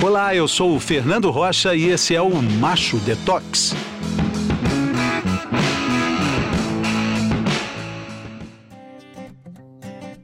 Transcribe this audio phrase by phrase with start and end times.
[0.00, 3.74] Olá, eu sou o Fernando Rocha e esse é o Macho Detox.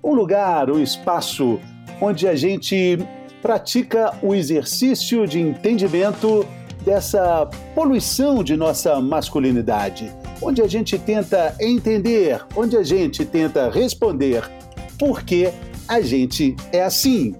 [0.02, 1.58] Um lugar, um espaço
[2.00, 2.98] onde a gente
[3.42, 6.46] pratica o exercício de entendimento
[6.84, 7.44] dessa
[7.74, 10.08] poluição de nossa masculinidade,
[10.40, 14.48] onde a gente tenta entender, onde a gente tenta responder
[14.96, 15.52] por que
[15.88, 17.34] a gente é assim.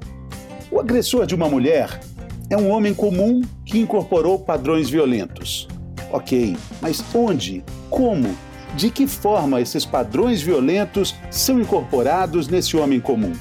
[0.68, 2.00] O agressor de uma mulher
[2.50, 5.68] é um homem comum que incorporou padrões violentos.
[6.10, 7.64] Ok, mas onde?
[7.90, 8.36] Como?
[8.76, 13.32] De que forma esses padrões violentos são incorporados nesse homem comum?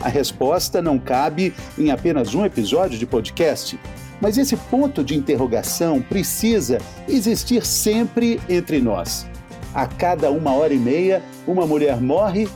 [0.00, 3.78] A resposta não cabe em apenas um episódio de podcast,
[4.20, 9.26] mas esse ponto de interrogação precisa existir sempre entre nós.
[9.74, 12.48] A cada uma hora e meia, uma mulher morre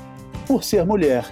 [0.47, 1.25] por ser mulher.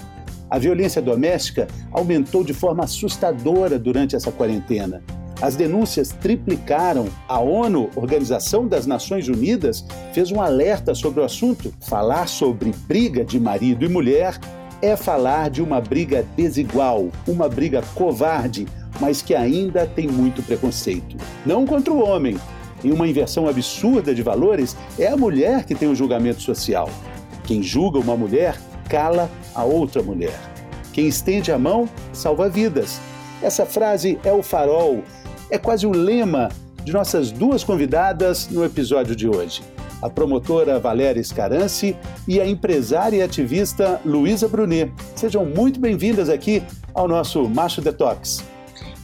[0.49, 5.03] A violência doméstica aumentou de forma assustadora durante essa quarentena.
[5.41, 7.09] As denúncias triplicaram.
[7.29, 11.73] A ONU, Organização das Nações Unidas, fez um alerta sobre o assunto.
[11.81, 14.39] Falar sobre briga de marido e mulher
[14.81, 18.67] é falar de uma briga desigual, uma briga covarde,
[19.01, 21.17] mas que ainda tem muito preconceito.
[21.45, 22.39] Não contra o homem.
[22.85, 26.89] Em uma inversão absurda de valores, é a mulher que tem o julgamento social.
[27.45, 28.57] Quem julga uma mulher
[28.89, 30.39] cala a outra mulher.
[30.93, 33.01] Quem estende a mão salva vidas.
[33.43, 35.03] Essa frase é o farol,
[35.51, 36.49] é quase o lema
[36.83, 39.63] de nossas duas convidadas no episódio de hoje.
[40.01, 41.97] A promotora Valéria Escarance
[42.29, 44.93] e a empresária e ativista Luísa Brunet.
[45.15, 46.63] Sejam muito bem-vindas aqui
[46.95, 48.45] ao nosso Macho Detox.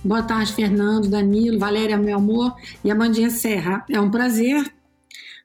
[0.05, 3.85] Boa tarde, Fernando, Danilo, Valéria, meu amor, e Amandinha Serra.
[3.91, 4.65] É um prazer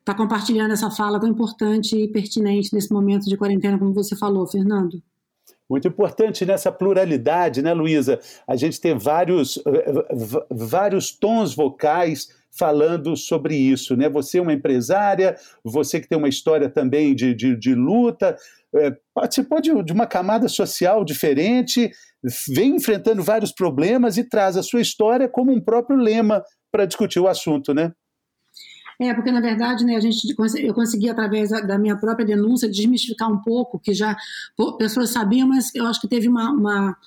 [0.07, 4.15] estar tá compartilhando essa fala tão importante e pertinente nesse momento de quarentena, como você
[4.15, 5.01] falou, Fernando.
[5.69, 8.17] Muito importante nessa pluralidade, né, Luísa?
[8.47, 9.61] A gente tem vários,
[10.49, 14.07] vários tons vocais falando sobre isso, né?
[14.07, 18.37] Você é uma empresária, você que tem uma história também de, de, de luta,
[18.73, 21.91] é, participou de, de uma camada social diferente,
[22.47, 27.19] vem enfrentando vários problemas e traz a sua história como um próprio lema para discutir
[27.19, 27.91] o assunto, né?
[28.99, 33.31] É, porque na verdade, né, a gente, eu consegui, através da minha própria denúncia, desmistificar
[33.31, 34.17] um pouco, que já
[34.79, 36.51] pessoas sabiam, mas eu acho que teve uma.
[36.51, 36.97] uma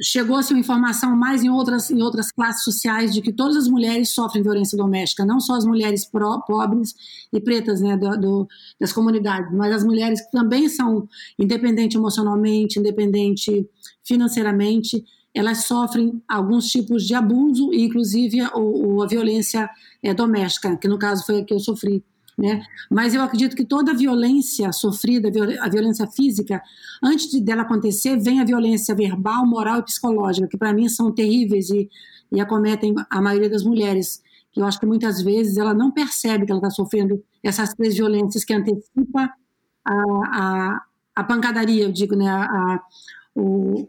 [0.00, 4.10] Chegou-se uma informação mais em outras, em outras classes sociais de que todas as mulheres
[4.10, 6.94] sofrem violência doméstica, não só as mulheres pro, pobres
[7.32, 12.78] e pretas né, do, do, das comunidades, mas as mulheres que também são independentes emocionalmente,
[12.78, 13.66] independentes
[14.04, 15.04] financeiramente,
[15.34, 19.70] elas sofrem alguns tipos de abuso, inclusive a, a violência
[20.02, 22.04] é, doméstica, que no caso foi a que eu sofri.
[22.36, 22.62] Né?
[22.90, 25.30] Mas eu acredito que toda violência sofrida,
[25.60, 26.62] a violência física,
[27.02, 31.68] antes dela acontecer, vem a violência verbal, moral e psicológica, que para mim são terríveis
[31.68, 31.88] e,
[32.32, 34.22] e acometem a maioria das mulheres.
[34.52, 37.94] Que eu acho que muitas vezes ela não percebe que ela está sofrendo essas três
[37.94, 39.28] violências que antecipam
[39.84, 40.82] a, a,
[41.16, 42.28] a pancadaria, eu digo, né?
[42.28, 42.82] A, a
[43.34, 43.86] o,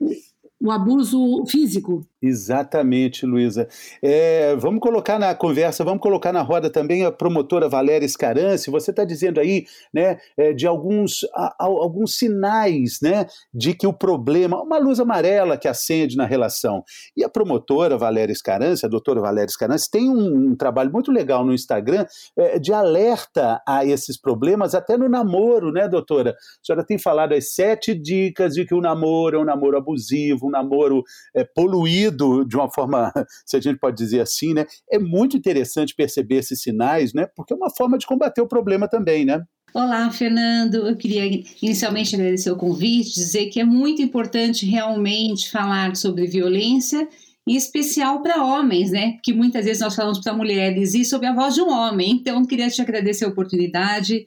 [0.62, 2.06] o abuso físico.
[2.22, 3.68] Exatamente, Luísa.
[4.00, 8.70] É, vamos colocar na conversa, vamos colocar na roda também a promotora Valéria Escarance.
[8.70, 13.94] Você está dizendo aí né, é, de alguns, a, alguns sinais né, de que o
[13.94, 16.84] problema, uma luz amarela que acende na relação.
[17.18, 21.44] E a promotora Valéria Escarance, a doutora Valéria Escarance, tem um, um trabalho muito legal
[21.44, 22.06] no Instagram
[22.38, 26.32] é, de alerta a esses problemas, até no namoro, né, doutora?
[26.32, 30.51] A senhora tem falado as sete dicas de que o namoro é um namoro abusivo,
[30.52, 31.04] namoro
[31.36, 33.12] é, poluído de uma forma,
[33.46, 34.66] se a gente pode dizer assim, né?
[34.90, 37.28] É muito interessante perceber esses sinais, né?
[37.36, 39.42] Porque é uma forma de combater o problema também, né?
[39.74, 40.88] Olá, Fernando.
[40.88, 41.26] Eu queria
[41.62, 47.08] inicialmente agradecer o convite, dizer que é muito importante realmente falar sobre violência,
[47.48, 49.18] em especial para homens, né?
[49.24, 52.12] Que muitas vezes nós falamos para mulheres e sobre a voz de um homem.
[52.12, 54.26] Então, queria te agradecer a oportunidade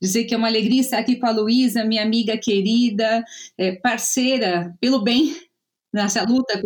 [0.00, 3.24] dizer que é uma alegria estar aqui com a Luísa, minha amiga querida,
[3.56, 5.34] é, parceira pelo bem
[5.94, 6.60] nessa luta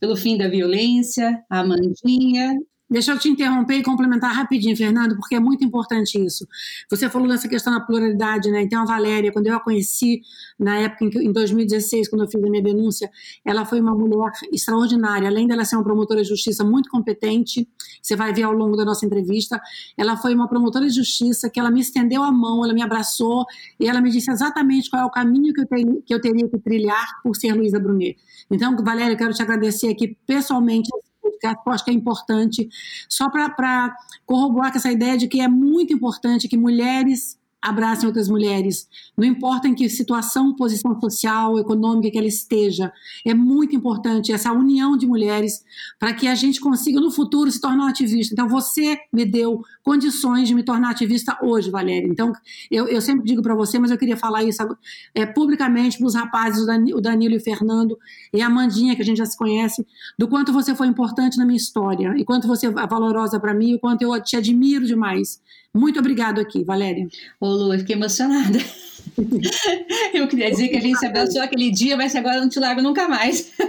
[0.00, 2.58] pelo fim da violência, a Amandinha
[2.90, 6.44] Deixa eu te interromper e complementar rapidinho, Fernando, porque é muito importante isso.
[6.90, 8.62] Você falou dessa questão da pluralidade, né?
[8.62, 10.22] Então, a Valéria, quando eu a conheci,
[10.58, 13.08] na época, em 2016, quando eu fiz a minha denúncia,
[13.44, 15.28] ela foi uma mulher extraordinária.
[15.28, 17.68] Além dela ser uma promotora de justiça muito competente,
[18.02, 19.60] você vai ver ao longo da nossa entrevista,
[19.96, 23.46] ela foi uma promotora de justiça que ela me estendeu a mão, ela me abraçou
[23.78, 26.48] e ela me disse exatamente qual é o caminho que eu, ter, que, eu teria
[26.48, 28.16] que trilhar por ser Luísa Brunet.
[28.50, 30.90] Então, Valéria, eu quero te agradecer aqui pessoalmente
[31.42, 32.68] eu acho que é importante,
[33.08, 33.96] só para
[34.26, 38.88] corroborar com essa ideia de que é muito importante que mulheres abracem outras mulheres.
[39.16, 42.92] Não importa em que situação, posição social, econômica que ela esteja.
[43.24, 45.62] É muito importante essa união de mulheres
[45.98, 48.32] para que a gente consiga no futuro se tornar ativista.
[48.32, 52.06] Então, você me deu condições de me tornar ativista hoje, Valéria.
[52.06, 52.32] Então,
[52.70, 54.60] eu, eu sempre digo para você, mas eu queria falar isso
[55.14, 57.98] é, publicamente para os rapazes, o Danilo e o Fernando,
[58.32, 59.86] e a Amandinha, que a gente já se conhece,
[60.18, 63.74] do quanto você foi importante na minha história, e quanto você é valorosa para mim,
[63.74, 65.40] o quanto eu te admiro demais.
[65.74, 67.06] Muito obrigado aqui, Valéria.
[67.40, 68.58] Ô, Lu, eu fiquei emocionada.
[70.12, 72.82] Eu queria dizer que a gente se abraçou aquele dia, mas agora não te largo
[72.82, 73.52] nunca mais.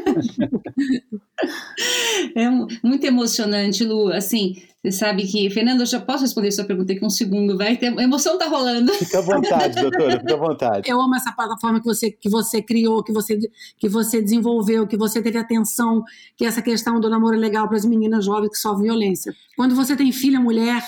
[2.35, 2.47] É
[2.83, 4.11] muito emocionante, Lu.
[4.13, 5.49] Assim, você sabe que.
[5.49, 7.77] Fernando, eu já posso responder sua pergunta aqui um segundo, vai?
[7.81, 8.91] A emoção tá rolando.
[8.93, 10.89] Fica à vontade, doutora, fica à vontade.
[10.89, 13.39] Eu amo essa plataforma que você, que você criou, que você,
[13.77, 16.03] que você desenvolveu, que você teve atenção,
[16.37, 19.33] que é essa questão do namoro legal para as meninas jovens que sofrem violência.
[19.55, 20.83] Quando você tem filha mulher,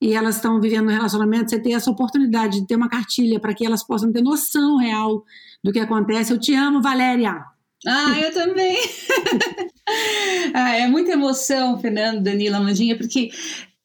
[0.00, 3.54] e elas estão vivendo um relacionamento, você tem essa oportunidade de ter uma cartilha para
[3.54, 5.24] que elas possam ter noção real
[5.64, 6.32] do que acontece.
[6.32, 7.44] Eu te amo, Valéria.
[7.86, 8.76] Ah, eu também.
[10.54, 13.30] ah, é muita emoção, Fernando, Danila, Mandinha, porque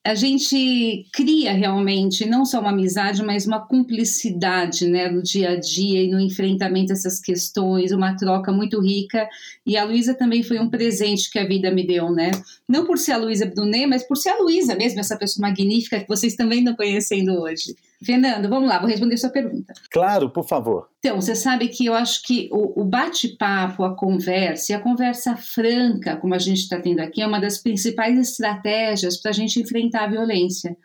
[0.03, 5.59] a gente cria realmente não só uma amizade, mas uma cumplicidade né, no dia a
[5.59, 9.29] dia e no enfrentamento dessas questões, uma troca muito rica.
[9.63, 12.31] E a Luísa também foi um presente que a vida me deu, né?
[12.67, 15.99] Não por ser a Luísa Brunet, mas por ser a Luísa mesmo, essa pessoa magnífica
[15.99, 17.75] que vocês também estão conhecendo hoje.
[18.03, 19.73] Fernando, vamos lá, vou responder sua pergunta.
[19.91, 20.89] Claro, por favor.
[20.99, 25.35] Então, você sabe que eu acho que o, o bate-papo, a conversa e a conversa
[25.35, 29.61] franca, como a gente está tendo aqui, é uma das principais estratégias para a gente
[29.61, 30.75] enfrentar a violência.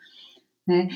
[0.67, 0.89] Né?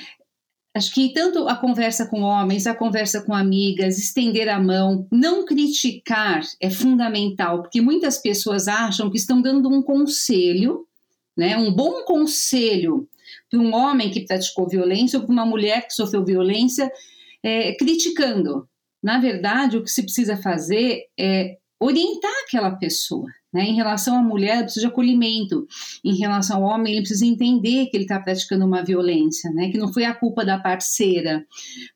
[0.74, 5.44] Acho que tanto a conversa com homens, a conversa com amigas, estender a mão, não
[5.44, 10.86] criticar é fundamental, porque muitas pessoas acham que estão dando um conselho,
[11.36, 13.08] né, um bom conselho
[13.52, 16.90] para um homem que praticou violência ou para uma mulher que sofreu violência,
[17.44, 18.68] é, criticando.
[19.04, 23.28] Na verdade, o que se precisa fazer é orientar aquela pessoa.
[23.52, 23.64] Né?
[23.64, 25.68] Em relação à mulher, ele precisa de acolhimento.
[26.06, 29.70] Em relação ao homem, ele precisa entender que ele está praticando uma violência, né?
[29.70, 31.46] que não foi a culpa da parceira.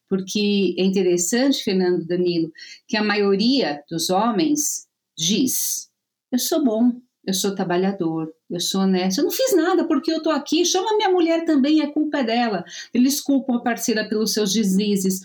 [0.10, 2.52] Porque é interessante, Fernando Danilo,
[2.88, 4.88] que a maioria dos homens
[5.18, 5.90] diz:
[6.32, 6.92] Eu sou bom,
[7.26, 10.96] eu sou trabalhador, eu sou honesto, eu não fiz nada porque eu estou aqui, chama
[10.96, 12.64] minha mulher também, a culpa é dela.
[12.94, 15.22] Eles culpam a parceira pelos seus deslizes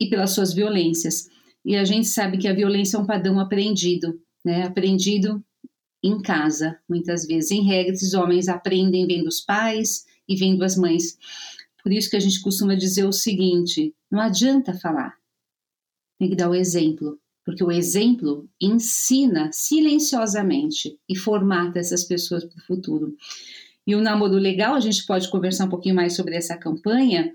[0.00, 1.28] e pelas suas violências.
[1.64, 4.64] E a gente sabe que a violência é um padrão aprendido, né?
[4.64, 5.42] Aprendido
[6.02, 7.50] em casa, muitas vezes.
[7.50, 11.18] Em regra, esses homens aprendem vendo os pais e vendo as mães.
[11.82, 15.16] Por isso que a gente costuma dizer o seguinte: não adianta falar,
[16.18, 22.58] tem que dar o exemplo porque o exemplo ensina silenciosamente e formata essas pessoas para
[22.58, 23.14] o futuro.
[23.86, 27.32] E o namoro legal, a gente pode conversar um pouquinho mais sobre essa campanha,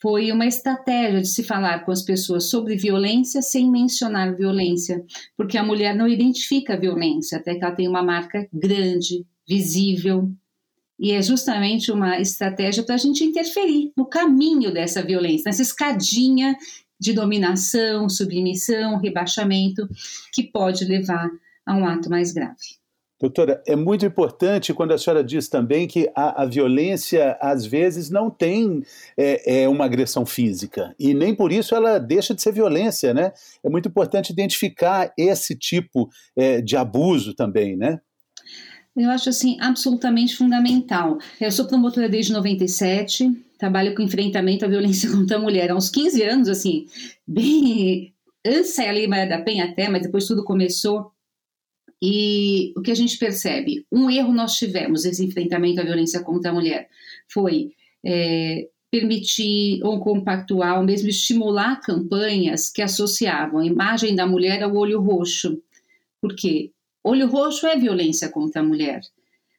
[0.00, 5.04] foi uma estratégia de se falar com as pessoas sobre violência sem mencionar violência,
[5.36, 10.30] porque a mulher não identifica violência, até que ela tem uma marca grande, visível.
[10.98, 16.56] E é justamente uma estratégia para a gente interferir no caminho dessa violência, nessa escadinha
[17.00, 19.88] de dominação, submissão, rebaixamento,
[20.32, 21.30] que pode levar
[21.64, 22.80] a um ato mais grave.
[23.20, 28.08] Doutora, é muito importante quando a senhora diz também que a, a violência, às vezes,
[28.08, 28.82] não tem
[29.14, 33.32] é, é, uma agressão física, e nem por isso ela deixa de ser violência, né?
[33.62, 38.00] É muito importante identificar esse tipo é, de abuso também, né?
[38.96, 41.18] Eu acho, assim, absolutamente fundamental.
[41.38, 43.30] Eu sou promotora desde 97,
[43.60, 46.86] trabalho com enfrentamento à violência contra a mulher há uns 15 anos, assim,
[47.26, 48.12] bem
[48.44, 51.12] antes a Lei Maria da Penha até, mas depois tudo começou.
[52.02, 53.86] E o que a gente percebe?
[53.92, 56.88] Um erro nós tivemos esse enfrentamento à violência contra a mulher
[57.28, 64.62] foi é, permitir ou compactuar, ou mesmo estimular campanhas que associavam a imagem da mulher
[64.62, 65.62] ao olho roxo.
[66.22, 66.72] Por quê?
[67.04, 69.02] Olho roxo é violência contra a mulher.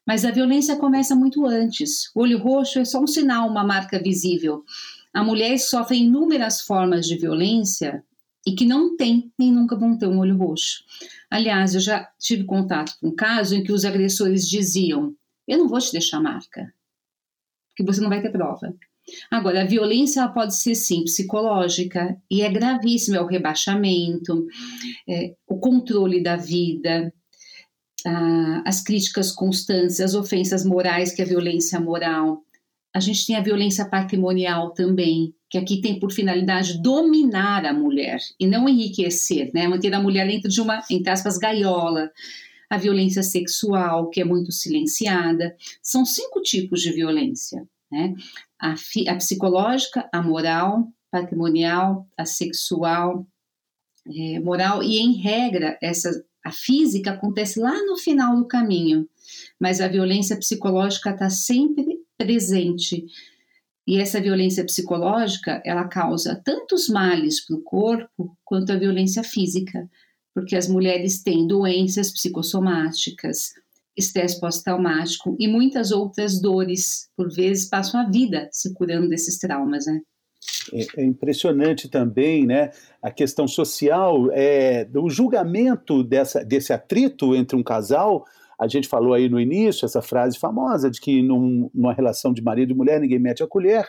[0.07, 2.09] Mas a violência começa muito antes.
[2.15, 4.63] O olho roxo é só um sinal, uma marca visível.
[5.13, 8.03] A mulher sofre inúmeras formas de violência
[8.45, 10.83] e que não tem nem nunca vão ter um olho roxo.
[11.29, 15.15] Aliás, eu já tive contato com um caso em que os agressores diziam:
[15.47, 16.73] Eu não vou te deixar marca,
[17.69, 18.73] porque você não vai ter prova.
[19.29, 24.45] Agora, a violência pode ser sim psicológica e é gravíssima é o rebaixamento,
[25.07, 27.11] é, o controle da vida,
[28.65, 32.43] as críticas constantes, as ofensas morais, que é a violência moral.
[32.93, 38.19] A gente tem a violência patrimonial também, que aqui tem por finalidade dominar a mulher
[38.39, 39.67] e não enriquecer, né?
[39.67, 42.11] manter a mulher dentro de uma, entre aspas, gaiola.
[42.69, 45.55] A violência sexual, que é muito silenciada.
[45.81, 48.13] São cinco tipos de violência, né?
[48.57, 48.75] A,
[49.09, 53.27] a psicológica, a moral, patrimonial, a sexual,
[54.07, 56.09] é, moral e em regra essa
[56.43, 59.07] a física acontece lá no final do caminho,
[59.59, 61.85] mas a violência psicológica está sempre
[62.17, 63.05] presente.
[63.87, 69.89] E essa violência psicológica, ela causa tantos males para o corpo quanto a violência física,
[70.33, 73.53] porque as mulheres têm doenças psicossomáticas,
[73.97, 79.85] estresse pós-traumático e muitas outras dores, por vezes passam a vida se curando desses traumas,
[79.85, 80.01] né?
[80.73, 82.71] É, é impressionante também, né,
[83.01, 88.25] a questão social é, do julgamento dessa, desse atrito entre um casal.
[88.59, 92.41] A gente falou aí no início essa frase famosa de que num, numa relação de
[92.41, 93.87] marido e mulher ninguém mete a colher.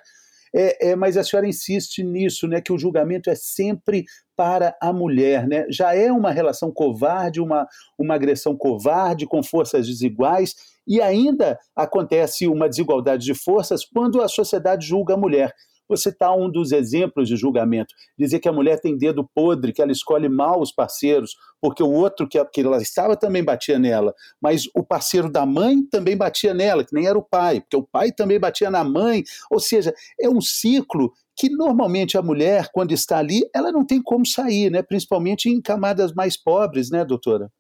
[0.55, 4.05] É, é, mas a senhora insiste nisso, né, que o julgamento é sempre
[4.37, 5.65] para a mulher, né?
[5.71, 7.67] Já é uma relação covarde, uma,
[7.99, 10.55] uma agressão covarde com forças desiguais
[10.87, 15.55] e ainda acontece uma desigualdade de forças quando a sociedade julga a mulher.
[15.97, 17.95] Você está um dos exemplos de julgamento.
[18.19, 21.91] Dizer que a mulher tem dedo podre, que ela escolhe mal os parceiros, porque o
[21.91, 26.55] outro que, que ela estava também batia nela, mas o parceiro da mãe também batia
[26.55, 29.23] nela, que nem era o pai, porque o pai também batia na mãe.
[29.51, 34.03] Ou seja, é um ciclo que normalmente a mulher, quando está ali, ela não tem
[34.03, 34.83] como sair, né?
[34.83, 37.51] principalmente em camadas mais pobres, né, doutora?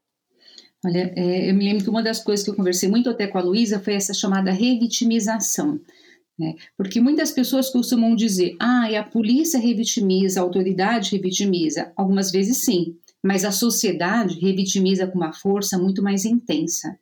[0.84, 3.38] Olha, é, eu me lembro que uma das coisas que eu conversei muito até com
[3.38, 5.80] a Luísa foi essa chamada revitimização.
[6.42, 6.56] Né?
[6.76, 11.92] Porque muitas pessoas costumam dizer, ah, a polícia revitimiza, a autoridade revitimiza.
[11.94, 16.98] Algumas vezes sim, mas a sociedade revitimiza com uma força muito mais intensa.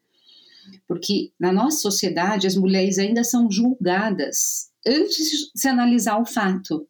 [0.87, 6.87] Porque na nossa sociedade as mulheres ainda são julgadas antes de se analisar o fato.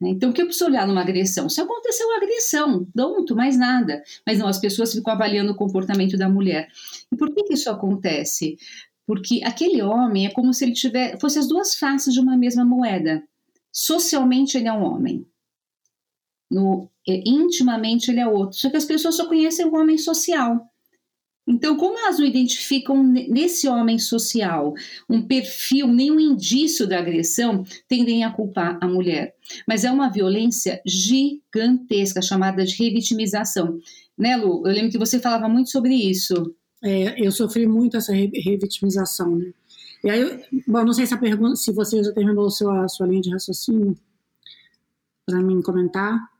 [0.00, 0.08] Né?
[0.08, 1.50] Então, o que eu preciso olhar numa agressão?
[1.50, 4.02] Se aconteceu uma agressão, pronto, mais nada.
[4.26, 6.66] Mas não, as pessoas ficam avaliando o comportamento da mulher.
[7.12, 8.56] E por que, que isso acontece?
[9.06, 12.64] Porque aquele homem é como se ele tivesse fosse as duas faces de uma mesma
[12.64, 13.22] moeda.
[13.72, 15.26] Socialmente ele é um homem,
[16.50, 18.58] no, é, intimamente ele é outro.
[18.58, 20.70] Só que as pessoas só conhecem o homem social.
[21.46, 24.72] Então, como elas não identificam nesse homem social
[25.10, 29.34] um perfil, nenhum indício da agressão, tendem a culpar a mulher.
[29.68, 33.78] Mas é uma violência gigantesca, chamada de revitimização.
[34.16, 34.66] Né, Lu?
[34.66, 36.54] Eu lembro que você falava muito sobre isso
[36.84, 39.52] é, eu sofri muito essa revitimização, né?
[40.04, 42.88] E aí, bom, não sei se a pergunta, se você já terminou a sua, a
[42.88, 43.96] sua linha de raciocínio
[45.24, 46.33] para mim comentar.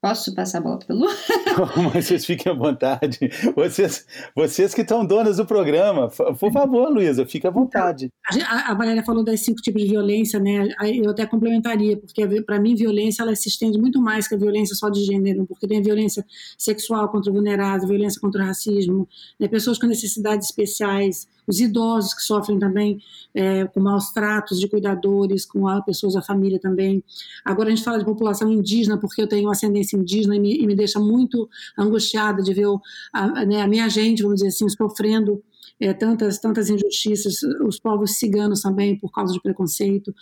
[0.00, 1.06] Posso passar a bola para Lu?
[1.92, 3.18] Mas vocês fiquem à vontade.
[3.54, 6.08] Vocês, vocês que estão donas do programa.
[6.08, 8.08] Por favor, Luísa, fique à vontade.
[8.46, 10.68] A, a Valéria falou das cinco tipos de violência, né?
[10.94, 14.74] Eu até complementaria, porque para mim violência ela se estende muito mais que a violência
[14.74, 16.24] só de gênero, porque tem a violência
[16.56, 19.06] sexual contra o vulnerável, violência contra o racismo,
[19.38, 19.48] né?
[19.48, 23.00] pessoas com necessidades especiais, os idosos que sofrem também
[23.34, 27.02] é, com maus tratos de cuidadores, com as pessoas da família também.
[27.44, 30.66] Agora a gente fala de população indígena, porque eu tenho ascendência indígena e me, e
[30.66, 32.80] me deixa muito angustiada de ver o,
[33.12, 35.42] a, né, a, minha gente, vamos dizer assim, sofrendo
[35.78, 40.14] é, tantas, tantas injustiças, os povos ciganos também, por causa de preconceito.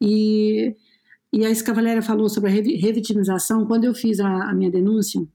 [0.00, 0.74] E,
[1.32, 3.66] e a Escavaléria falou sobre a revitimização.
[3.66, 5.26] Quando eu fiz a, a minha denúncia,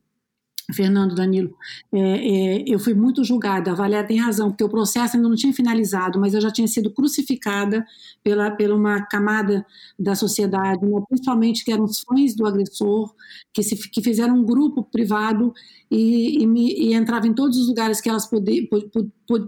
[0.73, 1.55] Fernando Danilo,
[1.91, 3.71] é, é, eu fui muito julgada.
[3.71, 6.67] A Valéria tem razão, porque o processo ainda não tinha finalizado, mas eu já tinha
[6.67, 7.85] sido crucificada
[8.23, 9.65] pela, pela uma camada
[9.97, 13.13] da sociedade, né, principalmente que eram os fãs do agressor,
[13.53, 15.53] que, se, que fizeram um grupo privado
[15.89, 18.69] e, e, me, e entrava em todos os lugares que elas podi,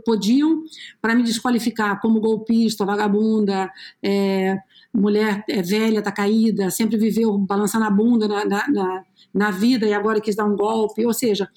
[0.06, 0.64] podiam
[1.02, 4.58] para me desqualificar como golpista, vagabunda, é,
[4.94, 9.88] mulher é, velha, está caída, sempre viveu balançando a bunda na, na, na na vida
[9.88, 11.06] e agora quis dar um golpe.
[11.06, 11.50] Ou seja,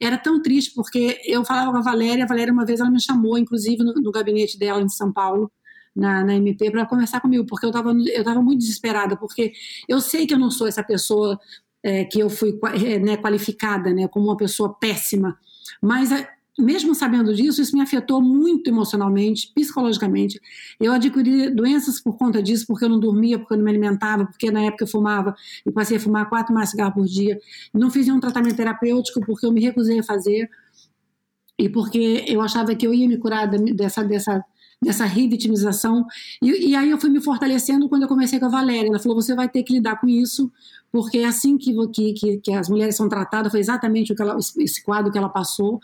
[0.00, 3.02] era tão triste porque eu falava com a Valéria, a Valéria uma vez ela me
[3.02, 5.50] chamou, inclusive no, no gabinete dela em São Paulo,
[5.94, 9.52] na, na MP, para conversar comigo, porque eu estava eu tava muito desesperada, porque
[9.88, 11.38] eu sei que eu não sou essa pessoa
[11.82, 15.38] é, que eu fui é, né, qualificada né, como uma pessoa péssima,
[15.80, 16.10] mas
[16.58, 20.40] mesmo sabendo disso, isso me afetou muito emocionalmente, psicologicamente.
[20.80, 24.26] Eu adquiri doenças por conta disso, porque eu não dormia, porque eu não me alimentava,
[24.26, 25.34] porque na época eu fumava
[25.66, 27.38] e passei a fumar quatro mais cigarros por dia.
[27.72, 30.48] Não fiz nenhum tratamento terapêutico porque eu me recusei a fazer
[31.58, 34.44] e porque eu achava que eu ia me curar dessa, dessa
[34.82, 36.06] dessa revitimização.
[36.42, 38.88] E, e, aí eu fui me fortalecendo quando eu comecei com a Valéria.
[38.88, 40.52] Ela falou: você vai ter que lidar com isso,
[40.94, 41.74] porque é assim que,
[42.14, 43.50] que, que as mulheres são tratadas.
[43.50, 45.80] Foi exatamente o que ela, esse quadro que ela passou.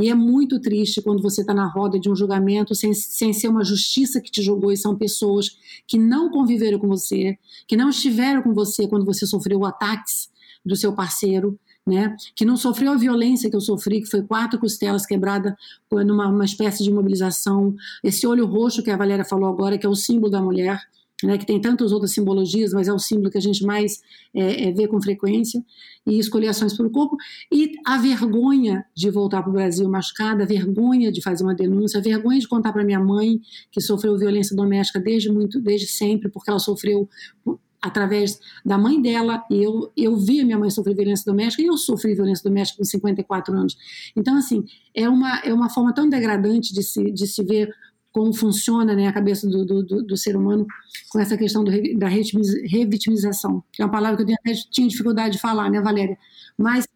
[0.00, 3.48] E é muito triste quando você está na roda de um julgamento sem, sem ser
[3.48, 5.50] uma justiça que te julgou e são pessoas
[5.86, 7.36] que não conviveram com você,
[7.68, 10.30] que não estiveram com você quando você sofreu ataques
[10.64, 14.58] do seu parceiro né, que não sofreu a violência que eu sofri, que foi quatro
[14.58, 15.52] costelas quebradas
[15.92, 19.88] numa uma espécie de imobilização, esse olho roxo que a Valéria falou agora, que é
[19.90, 20.80] o símbolo da mulher,
[21.22, 24.00] né, que tem tantas outras simbologias, mas é o símbolo que a gente mais
[24.34, 25.64] é, é, vê com frequência,
[26.06, 27.16] e escolher ações pelo corpo,
[27.52, 32.00] e a vergonha de voltar para o Brasil machucada, a vergonha de fazer uma denúncia,
[32.00, 33.40] a vergonha de contar para minha mãe
[33.70, 37.08] que sofreu violência doméstica desde muito, desde sempre, porque ela sofreu
[37.80, 41.76] através da mãe dela, e eu, eu vi minha mãe sofrer violência doméstica, e eu
[41.76, 43.76] sofri violência doméstica com 54 anos.
[44.16, 47.70] Então, assim, é uma, é uma forma tão degradante de se, de se ver
[48.14, 50.64] como funciona né, a cabeça do, do, do, ser humano
[51.10, 55.34] com essa questão do, da revitimização, que é uma palavra que eu até tinha dificuldade
[55.34, 56.16] de falar, né, Valéria?
[56.56, 56.86] Mas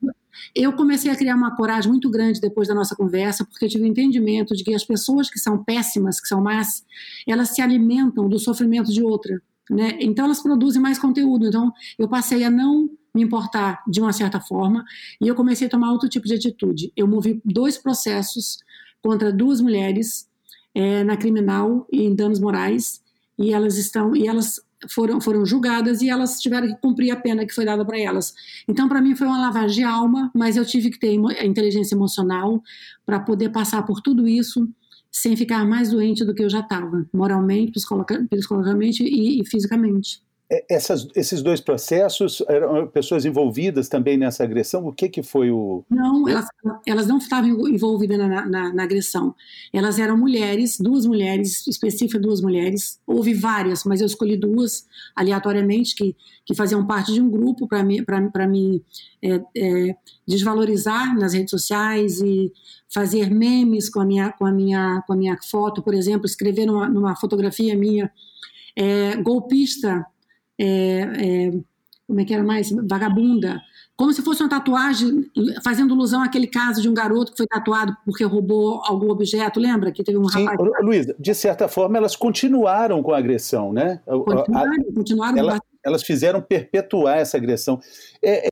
[0.54, 3.82] eu comecei a criar uma coragem muito grande depois da nossa conversa, porque eu tive
[3.82, 6.84] o um entendimento de que as pessoas que são péssimas, que são más,
[7.26, 9.42] elas se alimentam do sofrimento de outra.
[9.68, 9.98] Né?
[10.00, 11.48] Então elas produzem mais conteúdo.
[11.48, 14.84] Então eu passei a não me importar de uma certa forma
[15.20, 16.92] e eu comecei a tomar outro tipo de atitude.
[16.96, 18.58] Eu movi dois processos
[19.02, 20.27] contra duas mulheres
[20.74, 23.02] é, na criminal em danos morais
[23.38, 27.44] e elas estão e elas foram foram julgadas e elas tiveram que cumprir a pena
[27.44, 28.34] que foi dada para elas.
[28.68, 31.12] Então para mim foi uma lavagem de alma, mas eu tive que ter
[31.44, 32.62] inteligência emocional
[33.04, 34.68] para poder passar por tudo isso
[35.10, 40.22] sem ficar mais doente do que eu já estava, moralmente, psicologicamente e, e fisicamente.
[40.50, 44.86] É, essas, esses dois processos eram pessoas envolvidas também nessa agressão?
[44.86, 45.84] O que, que foi o.
[45.90, 46.46] Não, elas,
[46.86, 49.34] elas não estavam envolvidas na, na, na, agressão.
[49.72, 52.98] Elas eram mulheres, duas mulheres, específicas duas mulheres.
[53.06, 57.84] Houve várias, mas eu escolhi duas aleatoriamente que, que faziam parte de um grupo para
[57.84, 58.82] me, pra, me
[59.20, 62.50] é, é, desvalorizar nas redes sociais e
[62.88, 66.64] fazer memes com a minha, com a minha, com a minha foto, por exemplo, escrever
[66.64, 68.10] numa, numa fotografia minha.
[68.74, 70.06] É, golpista
[70.58, 71.50] é, é,
[72.06, 72.70] como é que era mais?
[72.70, 73.60] Vagabunda.
[73.96, 75.28] Como se fosse uma tatuagem,
[75.62, 79.90] fazendo alusão àquele caso de um garoto que foi tatuado porque roubou algum objeto, lembra?
[79.90, 80.58] Que teve um Sim, rapaz.
[80.80, 84.00] Luísa, de certa forma elas continuaram com a agressão, né?
[84.06, 85.38] Continuaram, a, continuaram.
[85.38, 87.80] Ela, elas fizeram perpetuar essa agressão.
[88.22, 88.50] É, é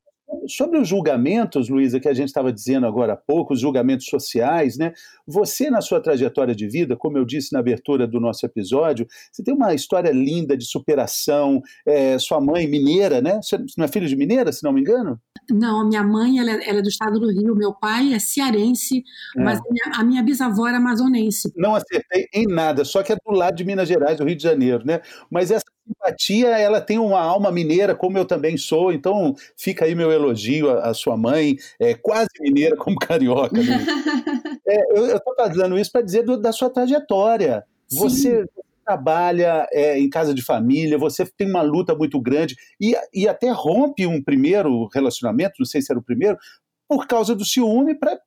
[0.49, 4.76] Sobre os julgamentos, Luísa, que a gente estava dizendo agora há pouco, os julgamentos sociais,
[4.76, 4.93] né?
[5.26, 9.43] Você, na sua trajetória de vida, como eu disse na abertura do nosso episódio, você
[9.43, 11.60] tem uma história linda de superação.
[11.86, 13.41] É, sua mãe, mineira, né?
[13.43, 15.21] Você não é filho de mineira, se não me engano?
[15.50, 19.02] Não, minha mãe ela, ela é do estado do Rio, meu pai é cearense,
[19.36, 19.43] é.
[19.43, 21.52] mas a minha, a minha, bisavó era amazonense.
[21.56, 24.43] Não acertei em nada, só que é do lado de Minas Gerais, do Rio de
[24.43, 25.00] Janeiro, né?
[25.30, 29.94] Mas essa simpatia, ela tem uma alma mineira, como eu também sou, então fica aí
[29.94, 33.62] meu elogio à, à sua mãe, é quase mineira como carioca.
[33.62, 33.86] Né?
[34.66, 37.64] é, eu estou fazendo isso para dizer do, da sua trajetória.
[37.88, 38.62] Você Sim.
[38.84, 43.50] trabalha é, em casa de família, você tem uma luta muito grande e, e até
[43.50, 46.36] rompe um primeiro relacionamento, não sei se era o primeiro,
[46.88, 48.18] por causa do ciúme para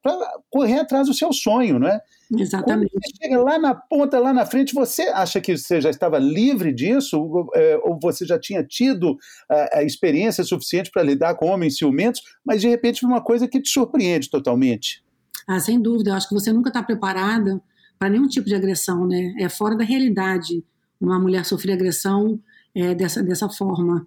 [0.49, 2.01] correr atrás do seu sonho, não é?
[2.37, 2.91] Exatamente.
[2.91, 6.19] Quando você chega lá na ponta, lá na frente, você acha que você já estava
[6.19, 7.49] livre disso?
[7.55, 9.17] É, ou você já tinha tido
[9.49, 13.47] a, a experiência suficiente para lidar com homens ciumentos, mas de repente foi uma coisa
[13.47, 15.03] que te surpreende totalmente?
[15.47, 16.11] Ah, sem dúvida.
[16.11, 17.59] Eu acho que você nunca está preparada
[17.97, 19.33] para nenhum tipo de agressão, né?
[19.39, 20.63] É fora da realidade
[21.01, 22.39] uma mulher sofrer agressão
[22.75, 24.05] é, dessa, dessa forma.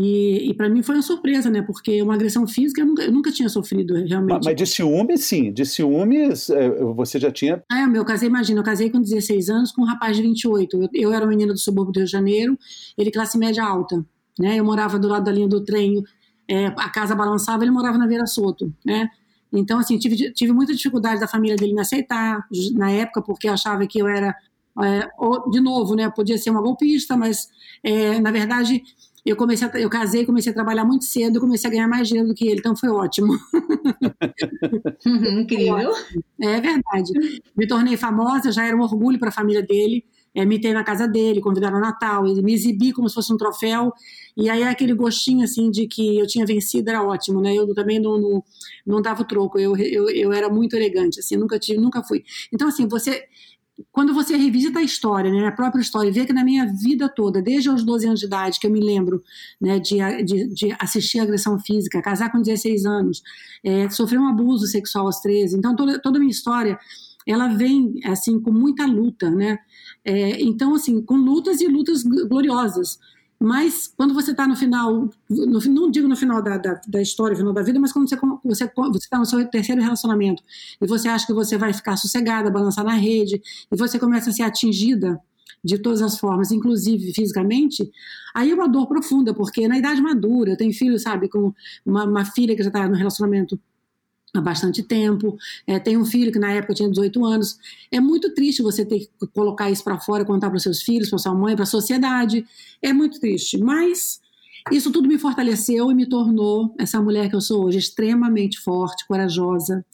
[0.00, 1.60] E, e para mim foi uma surpresa, né?
[1.60, 4.36] Porque uma agressão física eu nunca, eu nunca tinha sofrido realmente.
[4.36, 5.52] Mas, mas de ciúme, sim.
[5.52, 7.64] De ciúmes, é, você já tinha.
[7.68, 10.76] Ah, eu casei, imagina, eu casei com 16 anos com um rapaz de 28.
[10.76, 12.56] Eu, eu era uma menina do subúrbio do Rio de Janeiro,
[12.96, 14.06] ele classe média alta.
[14.38, 14.60] Né?
[14.60, 16.00] Eu morava do lado da linha do trem,
[16.46, 19.10] é, a casa balançava, ele morava na Vera Soto, né?
[19.52, 23.84] Então, assim, tive, tive muita dificuldade da família dele me aceitar na época, porque achava
[23.84, 24.32] que eu era,
[24.80, 25.08] é,
[25.50, 26.08] de novo, né?
[26.08, 27.48] Podia ser uma golpista, mas,
[27.82, 28.80] é, na verdade,
[29.28, 32.28] eu comecei, a, eu casei, comecei a trabalhar muito cedo, comecei a ganhar mais dinheiro
[32.28, 33.32] do que ele, então foi ótimo.
[35.06, 35.92] Uhum, incrível.
[36.40, 37.12] É verdade.
[37.56, 40.04] Me tornei famosa, já era um orgulho para a família dele.
[40.34, 43.32] É, me ter na casa dele, convidaram ao Natal, ele me exibir como se fosse
[43.32, 43.92] um troféu,
[44.36, 47.54] e aí aquele gostinho assim de que eu tinha vencido era ótimo, né?
[47.54, 48.44] Eu também não, não,
[48.86, 52.24] não dava o troco, eu, eu, eu era muito elegante, assim, nunca tive, nunca fui.
[52.52, 53.24] Então, assim, você
[53.92, 57.08] quando você revisita a história, né, a própria história, e vê que na minha vida
[57.08, 59.22] toda, desde os 12 anos de idade, que eu me lembro
[59.60, 63.22] né, de, de, de assistir agressão física, casar com 16 anos,
[63.64, 66.78] é, sofrer um abuso sexual aos 13, então toda, toda a minha história,
[67.26, 69.58] ela vem assim com muita luta, né?
[70.04, 72.98] É, então, assim, com lutas e lutas gloriosas.
[73.40, 77.34] Mas quando você está no final, no, não digo no final da, da, da, história,
[77.34, 80.42] no final da vida, mas quando você está você, você tá no seu terceiro relacionamento
[80.80, 84.32] e você acha que você vai ficar sossegada, balançar na rede, e você começa a
[84.32, 85.20] ser atingida
[85.62, 87.88] de todas as formas, inclusive fisicamente,
[88.34, 91.52] aí é uma dor profunda, porque na idade madura, eu tenho filho, sabe, com
[91.84, 93.58] uma, uma filha que já está no relacionamento
[94.38, 97.58] há bastante tempo, é, tem um filho que na época tinha 18 anos.
[97.90, 101.08] É muito triste você ter que colocar isso para fora, contar para os seus filhos,
[101.08, 102.44] para sua mãe, para a sociedade.
[102.80, 104.20] É muito triste, mas
[104.70, 109.06] isso tudo me fortaleceu e me tornou essa mulher que eu sou hoje, extremamente forte,
[109.06, 109.84] corajosa.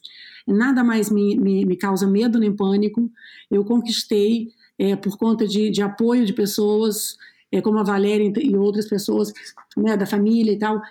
[0.46, 3.10] Nada mais me, me, me causa medo nem pânico.
[3.50, 7.16] Eu conquistei, é, por conta de, de apoio de pessoas,
[7.50, 9.32] é, como a Valéria e outras pessoas
[9.76, 10.82] né, da família e tal,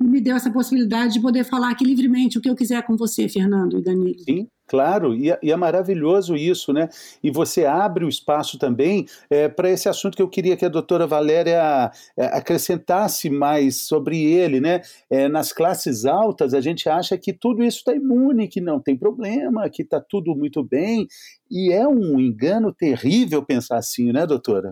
[0.00, 3.28] me deu essa possibilidade de poder falar aqui livremente o que eu quiser com você,
[3.28, 4.20] Fernando e Danilo.
[4.20, 6.88] Sim, claro, e, é, é maravilhoso isso, né?
[7.22, 10.68] E você abre o espaço também é, para esse assunto que eu queria que a
[10.68, 14.82] doutora Valéria é, acrescentasse mais sobre ele, né?
[15.08, 18.96] É, nas classes altas, a gente acha que tudo isso está imune, que não tem
[18.96, 21.06] problema, que está tudo muito bem,
[21.50, 24.70] e é um engano terrível pensar assim, né, doutora?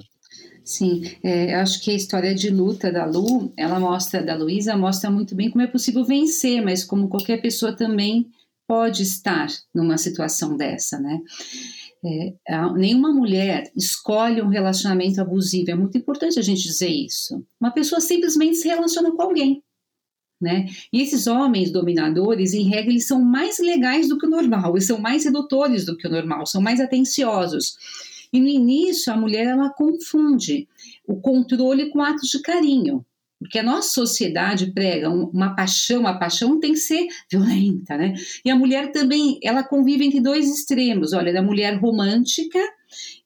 [0.65, 5.11] Sim, é, acho que a história de luta da Lu, ela mostra, da Luísa, mostra
[5.11, 8.31] muito bem como é possível vencer, mas como qualquer pessoa também
[8.67, 11.21] pode estar numa situação dessa, né?
[12.05, 12.35] É,
[12.75, 17.45] nenhuma mulher escolhe um relacionamento abusivo, é muito importante a gente dizer isso.
[17.61, 19.63] Uma pessoa simplesmente se relaciona com alguém.
[20.41, 20.67] Né?
[20.93, 24.89] E esses homens dominadores, em regra, eles são mais legais do que o normal, eles
[24.89, 27.77] são mais sedutores do que o normal, são mais atenciosos.
[28.33, 30.69] E no início, a mulher ela confunde
[31.07, 33.05] o controle com atos de carinho.
[33.39, 38.15] Porque a nossa sociedade prega uma paixão, a paixão tem que ser violenta, né?
[38.45, 42.61] E a mulher também, ela convive entre dois extremos, olha, da mulher romântica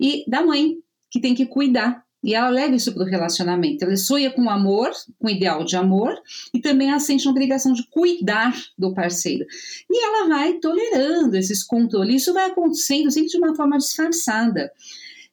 [0.01, 0.79] e da mãe,
[1.11, 2.06] que tem que cuidar.
[2.27, 3.85] E ela leva isso para o relacionamento.
[3.85, 6.21] Ela sonha com amor, com ideal de amor,
[6.53, 9.47] e também ela sente uma obrigação de cuidar do parceiro.
[9.89, 12.23] E ela vai tolerando esses controles.
[12.23, 14.73] Isso vai acontecendo sempre de uma forma disfarçada.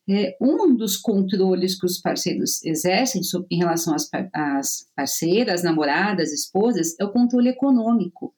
[0.08, 6.96] É, um dos controles que os parceiros exercem em relação às, às parceiras, namoradas, esposas,
[7.00, 8.36] é o controle econômico.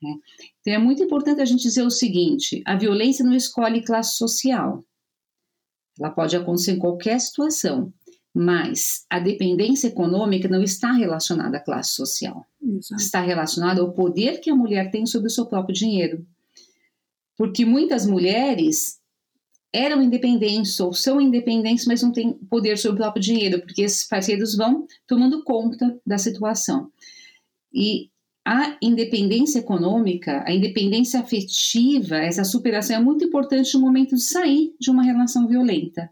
[0.00, 0.14] Né?
[0.60, 4.84] Então é muito importante a gente dizer o seguinte: a violência não escolhe classe social.
[5.98, 7.92] Ela pode acontecer em qualquer situação,
[8.34, 12.46] mas a dependência econômica não está relacionada à classe social.
[12.62, 13.02] Exato.
[13.02, 16.26] Está relacionada ao poder que a mulher tem sobre o seu próprio dinheiro.
[17.36, 19.00] Porque muitas mulheres
[19.72, 24.06] eram independentes ou são independentes, mas não têm poder sobre o próprio dinheiro, porque esses
[24.06, 26.90] parceiros vão tomando conta da situação.
[27.72, 28.10] E
[28.44, 34.74] a independência econômica, a independência afetiva, essa superação é muito importante no momento de sair
[34.80, 36.10] de uma relação violenta.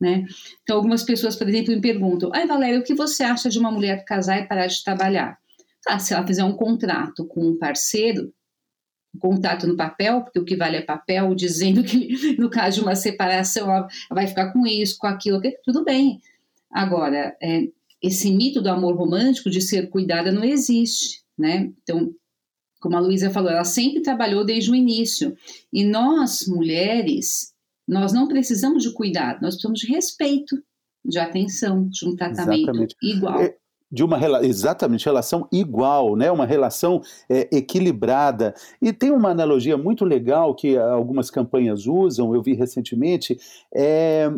[0.00, 0.24] Né?
[0.62, 3.70] Então, algumas pessoas, por exemplo, me perguntam: Ai, Valéria, o que você acha de uma
[3.70, 5.38] mulher casar e parar de trabalhar?
[5.86, 8.32] Ah, se ela fizer um contrato com um parceiro,
[9.18, 12.94] contato no papel, porque o que vale é papel, dizendo que no caso de uma
[12.94, 16.20] separação ela vai ficar com isso, com aquilo, tudo bem.
[16.70, 17.68] Agora, é,
[18.02, 21.72] esse mito do amor romântico de ser cuidada não existe, né?
[21.82, 22.12] Então,
[22.80, 25.36] como a Luísa falou, ela sempre trabalhou desde o início.
[25.72, 27.52] E nós, mulheres,
[27.88, 30.62] nós não precisamos de cuidado, nós precisamos de respeito,
[31.04, 32.96] de atenção, de um tratamento Exatamente.
[33.02, 33.40] igual.
[33.40, 33.56] É
[33.94, 36.28] de uma exatamente relação igual, né?
[36.32, 38.52] Uma relação é, equilibrada.
[38.82, 42.34] E tem uma analogia muito legal que algumas campanhas usam.
[42.34, 43.38] Eu vi recentemente,
[43.72, 44.28] é,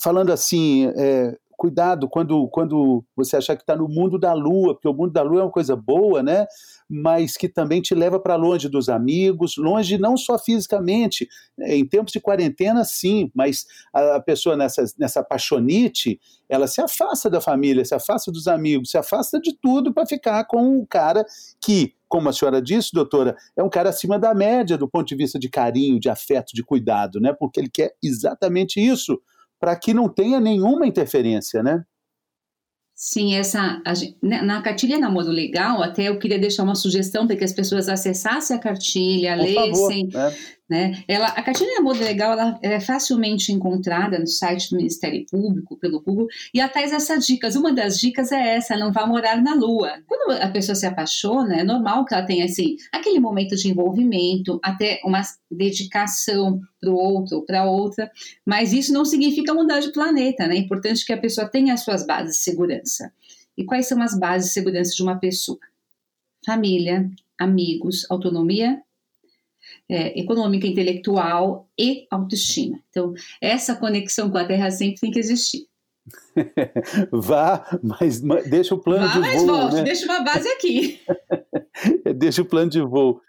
[0.00, 0.92] falando assim.
[0.96, 5.12] É, cuidado quando, quando você achar que está no mundo da lua, porque o mundo
[5.12, 6.46] da lua é uma coisa boa, né?
[6.88, 11.76] Mas que também te leva para longe dos amigos, longe não só fisicamente, né?
[11.76, 16.18] em tempos de quarentena, sim, mas a, pessoa nessa, nessa paixonite,
[16.48, 20.42] ela se afasta da família, se afasta dos amigos, se afasta de tudo para ficar
[20.44, 21.26] com o cara
[21.60, 25.14] que, como a senhora disse, doutora, é um cara acima da média do ponto de
[25.14, 27.34] vista de carinho, de afeto, de cuidado, né?
[27.38, 29.20] Porque ele quer exatamente isso
[29.60, 31.84] para que não tenha nenhuma interferência, né?
[32.94, 33.92] Sim, essa a,
[34.22, 37.88] né, na cartilha namoro legal, até eu queria deixar uma sugestão para que as pessoas
[37.88, 40.36] acessassem a cartilha, Por lessem, favor, né?
[40.70, 41.02] Né?
[41.08, 46.00] Ela, a cartilha namoro legal ela é facilmente encontrada no site do Ministério Público, pelo
[46.00, 47.56] Google, e até essas dicas.
[47.56, 50.00] Uma das dicas é essa: não vá morar na Lua.
[50.06, 54.60] Quando a pessoa se apaixona, é normal que ela tenha assim aquele momento de envolvimento,
[54.62, 58.08] até uma dedicação para o outro ou para outra,
[58.46, 60.54] mas isso não significa mudar de planeta, né?
[60.54, 63.12] É importante que a pessoa tenha as suas bases de segurança.
[63.58, 65.58] E quais são as bases de segurança de uma pessoa?
[66.46, 68.80] Família, amigos, autonomia
[69.90, 72.78] é, econômica, intelectual e autoestima.
[72.90, 75.66] Então, essa conexão com a Terra sempre tem que existir.
[77.12, 79.46] Vá, mas deixa o plano Vá, de mas voo.
[79.46, 79.82] Volte, né?
[79.82, 81.00] deixa uma base aqui.
[82.16, 83.20] deixa o plano de voo.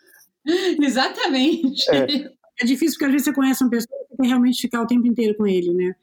[0.79, 1.89] Exatamente.
[1.89, 2.31] É.
[2.59, 5.07] é difícil porque às vezes você conhece uma pessoa e quer realmente ficar o tempo
[5.07, 5.95] inteiro com ele, né?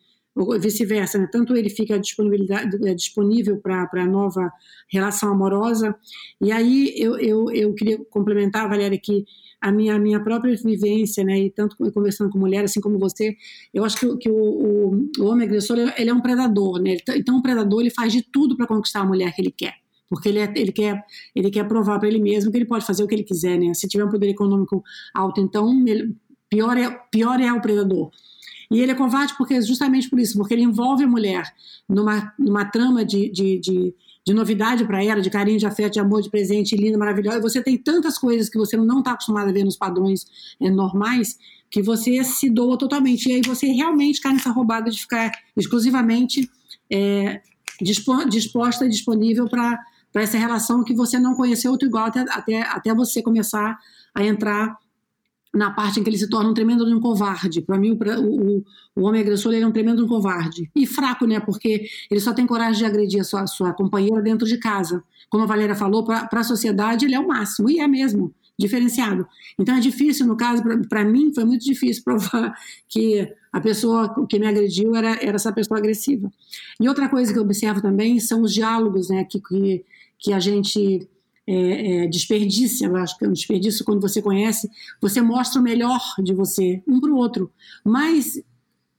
[0.59, 1.29] Vice-versa, né?
[1.31, 4.51] tanto ele fica é, disponível para a nova
[4.91, 5.95] relação amorosa.
[6.41, 9.25] E aí eu, eu, eu queria complementar, Valéria, que
[9.61, 13.37] a minha, a minha própria vivência, né, e tanto conversando com mulher, assim como você,
[13.75, 16.97] eu acho que, que o, o, o homem agressor, ele é um predador, né?
[17.05, 19.75] Tá, então, o predador, ele faz de tudo para conquistar a mulher que ele quer
[20.09, 23.05] porque ele, é, ele, quer, ele quer provar para ele mesmo que ele pode fazer
[23.05, 23.75] o que ele quiser, né?
[23.75, 24.83] Se tiver um poder econômico
[25.15, 26.17] alto, então ele,
[26.49, 28.11] pior, é, pior é o predador.
[28.71, 31.45] E ele é covarde porque justamente por isso, porque ele envolve a mulher
[31.89, 36.01] numa, numa trama de, de, de, de novidade para ela, de carinho, de afeto, de
[36.01, 37.41] amor, de presente, linda, maravilhosa.
[37.41, 40.27] Você tem tantas coisas que você não está acostumado a ver nos padrões
[40.61, 41.39] é, normais
[41.71, 43.29] que você se doa totalmente.
[43.29, 46.51] E aí você realmente cai nessa roubada de ficar exclusivamente
[46.91, 47.41] é,
[47.81, 49.79] disposta e disponível para
[50.13, 53.79] para essa relação que você não conheceu outro igual até, até, até você começar
[54.15, 54.77] a entrar
[55.55, 57.63] na parte em que ele se torna um tremendo um covarde.
[57.63, 60.71] Para mim, o, o, o, homem agressor ele é um tremendo um covarde.
[60.75, 61.41] E fraco, né?
[61.41, 65.03] Porque ele só tem coragem de agredir a sua, sua companheira dentro de casa.
[65.31, 69.27] Como a Valéria falou, para a sociedade ele é o máximo, e é mesmo, diferenciado.
[69.59, 72.55] Então é difícil, no caso, para mim, foi muito difícil provar
[72.89, 76.31] que a pessoa que me agrediu era, era essa pessoa agressiva.
[76.81, 79.25] E outra coisa que eu observo também são os diálogos, né?
[79.25, 79.85] Que, que,
[80.19, 81.09] que a gente
[81.51, 84.69] é, é, desperdício, eu acho que é um desperdício quando você conhece,
[85.01, 87.51] você mostra o melhor de você, um para o outro.
[87.83, 88.39] Mas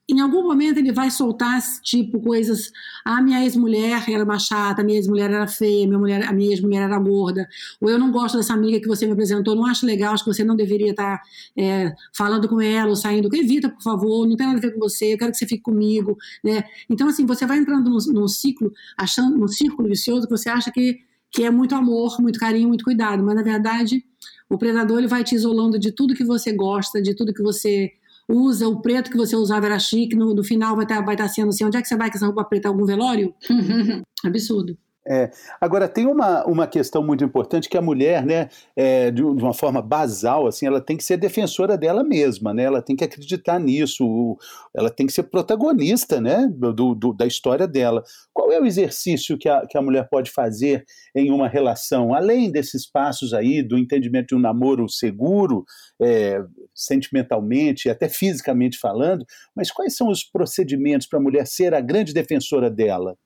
[0.09, 2.71] em algum momento ele vai soltar tipo coisas,
[3.05, 6.81] ah, minha ex-mulher era uma chata, minha ex-mulher era feia, minha mulher, a minha ex-mulher
[6.81, 7.47] era gorda,
[7.79, 10.33] ou eu não gosto dessa amiga que você me apresentou, não acho legal, acho que
[10.33, 11.21] você não deveria estar
[11.55, 14.79] é, falando com ela ou saindo, evita, por favor, não tem nada a ver com
[14.79, 16.63] você, eu quero que você fique comigo, né?
[16.89, 20.71] Então assim, você vai entrando num, num ciclo, achando, num círculo vicioso que você acha
[20.71, 24.03] que que é muito amor, muito carinho, muito cuidado, mas na verdade
[24.49, 27.91] o predador ele vai te isolando de tudo que você gosta, de tudo que você
[28.27, 31.15] usa, o preto que você usava era chique, no, no final vai estar tá, vai
[31.15, 32.67] tá sendo assim, onde é que você vai com essa roupa preta?
[32.67, 33.33] Algum velório?
[34.23, 34.77] Absurdo.
[35.11, 39.55] É, agora, tem uma, uma questão muito importante que a mulher, né, é, de, uma
[39.55, 43.59] forma basal, assim, ela tem que ser defensora dela mesma, né, ela tem que acreditar
[43.59, 44.37] nisso,
[44.71, 48.03] ela tem que ser protagonista né, do, do, da história dela.
[48.31, 52.51] Qual é o exercício que a, que a mulher pode fazer em uma relação, além
[52.51, 55.65] desses passos aí, do entendimento de um namoro seguro,
[55.99, 56.39] é,
[56.75, 62.13] sentimentalmente, até fisicamente falando, mas quais são os procedimentos para a mulher ser a grande
[62.13, 63.17] defensora dela?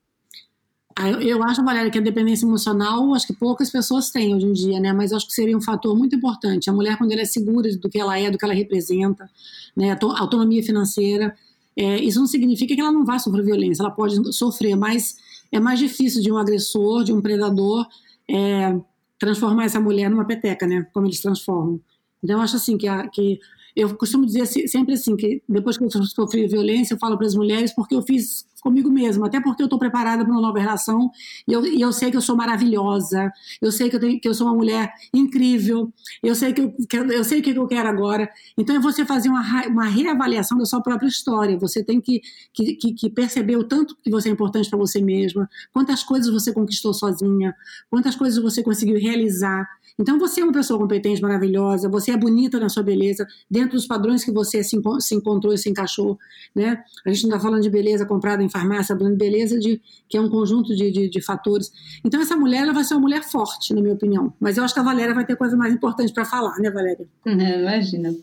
[0.96, 4.52] Ah, eu acho, Valéria, que a dependência emocional, acho que poucas pessoas têm hoje em
[4.52, 4.92] dia, né?
[4.92, 6.70] Mas acho que seria um fator muito importante.
[6.70, 9.28] A mulher, quando ela é segura do que ela é, do que ela representa,
[9.76, 9.98] né?
[10.16, 11.36] Autonomia financeira.
[11.76, 15.16] É, isso não significa que ela não vá sofrer violência, ela pode sofrer, mas
[15.50, 17.84] é mais difícil de um agressor, de um predador,
[18.30, 18.78] é,
[19.18, 20.86] transformar essa mulher numa peteca, né?
[20.92, 21.80] Como eles transformam.
[22.22, 23.40] Então, eu acho assim que, a, que
[23.74, 27.34] eu costumo dizer sempre assim que depois que eu sofri violência, eu falo para as
[27.34, 31.10] mulheres porque eu fiz comigo mesma, até porque eu estou preparada para uma nova relação
[31.46, 34.26] e eu, e eu sei que eu sou maravilhosa, eu sei que eu, tenho, que
[34.26, 37.66] eu sou uma mulher incrível, eu sei que eu, que eu sei o que eu
[37.66, 38.26] quero agora.
[38.56, 41.58] Então é você fazer uma, uma reavaliação da sua própria história.
[41.58, 42.22] Você tem que,
[42.54, 46.50] que, que perceber o tanto que você é importante para você mesma, quantas coisas você
[46.50, 47.54] conquistou sozinha,
[47.90, 49.68] quantas coisas você conseguiu realizar.
[49.98, 53.86] Então você é uma pessoa competente, maravilhosa, você é bonita na sua beleza, dentro dos
[53.86, 56.18] padrões que você se, se encontrou e se encaixou.
[56.54, 56.82] Né?
[57.06, 60.16] A gente não está falando de beleza comprada em farmácia, falando de beleza de, que
[60.16, 61.72] é um conjunto de, de, de, fatores.
[62.04, 64.32] Então essa mulher ela vai ser uma mulher forte, na minha opinião.
[64.38, 67.06] Mas eu acho que a Valéria vai ter coisa mais importante para falar, né, Valéria?
[67.26, 68.14] Uhum, imagina.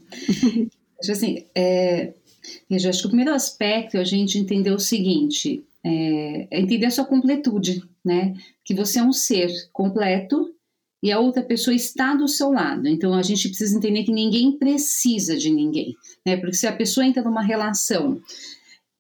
[1.10, 2.14] assim, é,
[2.70, 6.86] eu acho que o primeiro aspecto é a gente entender o seguinte, é, é entender
[6.86, 8.34] a sua completude, né?
[8.64, 10.54] Que você é um ser completo
[11.04, 12.88] e a outra pessoa está do seu lado.
[12.88, 16.38] Então a gente precisa entender que ninguém precisa de ninguém, né?
[16.38, 18.22] Porque se a pessoa entra numa relação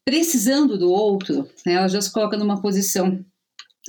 [0.06, 3.24] precisando do outro, né, ela já se coloca numa posição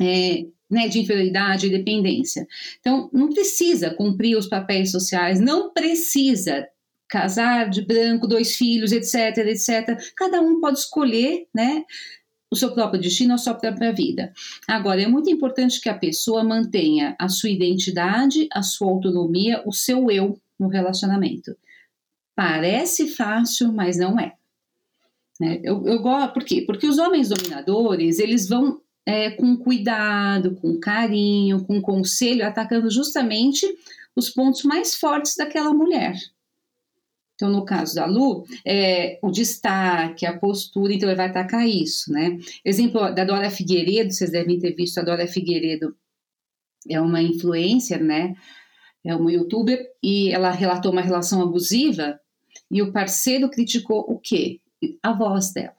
[0.01, 2.47] é, né, de inferioridade e dependência.
[2.81, 6.67] Então não precisa cumprir os papéis sociais, não precisa
[7.09, 9.99] casar de branco, dois filhos, etc, etc.
[10.17, 11.85] Cada um pode escolher, né?
[12.53, 14.31] o seu próprio destino, a sua própria vida.
[14.69, 19.73] Agora, é muito importante que a pessoa mantenha a sua identidade, a sua autonomia, o
[19.73, 21.57] seu eu no relacionamento.
[22.37, 24.35] Parece fácil, mas não é.
[25.43, 25.61] Né?
[25.65, 26.63] Eu, eu gosto, por quê?
[26.65, 33.67] Porque os homens dominadores, eles vão é, com cuidado, com carinho, com conselho, atacando justamente
[34.15, 36.15] os pontos mais fortes daquela mulher.
[37.35, 42.13] Então, no caso da Lu, é, o destaque, a postura, então ele vai atacar isso,
[42.13, 42.39] né?
[42.65, 45.97] Exemplo da Dora Figueiredo, vocês devem ter visto a Dora Figueiredo,
[46.89, 48.37] é uma influencer, né?
[49.05, 52.21] É uma youtuber, e ela relatou uma relação abusiva,
[52.71, 54.62] e o parceiro criticou o quê?
[55.03, 55.75] A voz dela.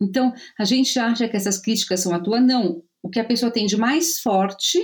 [0.00, 2.40] Então, a gente acha que essas críticas são à toa?
[2.40, 2.82] Não.
[3.02, 4.78] O que a pessoa tem de mais forte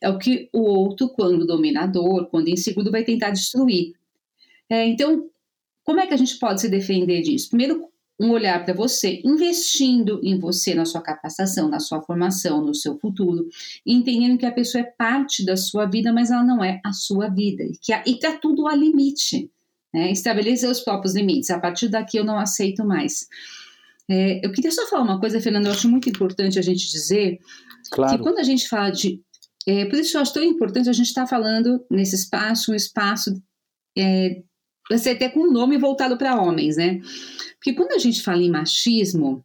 [0.00, 3.92] é o que o outro, quando dominador, quando inseguro, vai tentar destruir.
[4.68, 5.30] É, então,
[5.84, 7.48] como é que a gente pode se defender disso?
[7.48, 7.88] Primeiro,
[8.20, 12.98] um olhar para você, investindo em você, na sua capacitação, na sua formação, no seu
[12.98, 13.48] futuro,
[13.86, 17.28] entendendo que a pessoa é parte da sua vida, mas ela não é a sua
[17.28, 17.62] vida.
[17.62, 19.50] E que e para tudo há limite.
[19.92, 20.10] Né?
[20.10, 21.50] Estabelecer os próprios limites.
[21.50, 23.26] A partir daqui eu não aceito mais.
[24.08, 27.38] É, eu queria só falar uma coisa, Fernanda, eu acho muito importante a gente dizer
[27.90, 28.16] claro.
[28.16, 29.20] que quando a gente fala de.
[29.66, 32.74] É, por isso eu acho tão importante a gente estar tá falando nesse espaço, um
[32.74, 33.42] espaço
[33.96, 34.42] é,
[34.96, 37.00] ser até com um nome voltado para homens, né?
[37.56, 39.44] Porque quando a gente fala em machismo,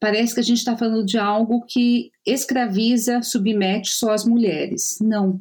[0.00, 4.98] parece que a gente está falando de algo que escraviza, submete só as mulheres.
[5.00, 5.40] Não.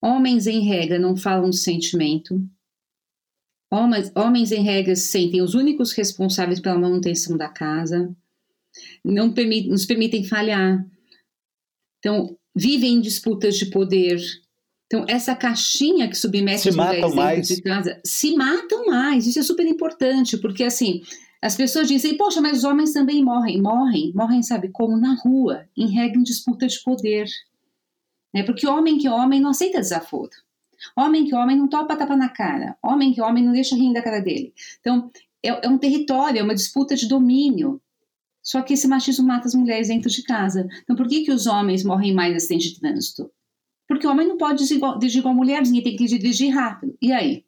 [0.00, 2.42] Homens, em regra, não falam de sentimento,
[3.72, 8.14] Homens, homens, em regra, se sentem os únicos responsáveis pela manutenção da casa,
[9.02, 10.84] não permit, nos permitem falhar.
[11.98, 14.20] Então, vivem em disputas de poder.
[14.84, 17.48] Então, essa caixinha que submete se as mulheres dentro mais.
[17.48, 19.26] de casa se matam mais.
[19.26, 21.00] Isso é super importante, porque assim,
[21.40, 23.58] as pessoas dizem, poxa, mas os homens também morrem.
[23.58, 24.98] Morrem, morrem, sabe como?
[24.98, 27.26] Na rua, em regra, em disputa de poder.
[28.34, 28.42] Né?
[28.42, 30.30] Porque homem que homem não aceita desaforo.
[30.96, 32.76] Homem que homem não topa tapa na cara.
[32.82, 34.52] Homem que homem não deixa rir da cara dele.
[34.80, 35.10] Então,
[35.42, 37.80] é, é um território, é uma disputa de domínio.
[38.42, 40.68] Só que esse machismo mata as mulheres dentro de casa.
[40.82, 43.30] Então, por que, que os homens morrem mais acidente de trânsito?
[43.86, 46.96] Porque o homem não pode dirigir igual a mulher, ninguém tem que dirigir rápido.
[47.00, 47.44] E aí?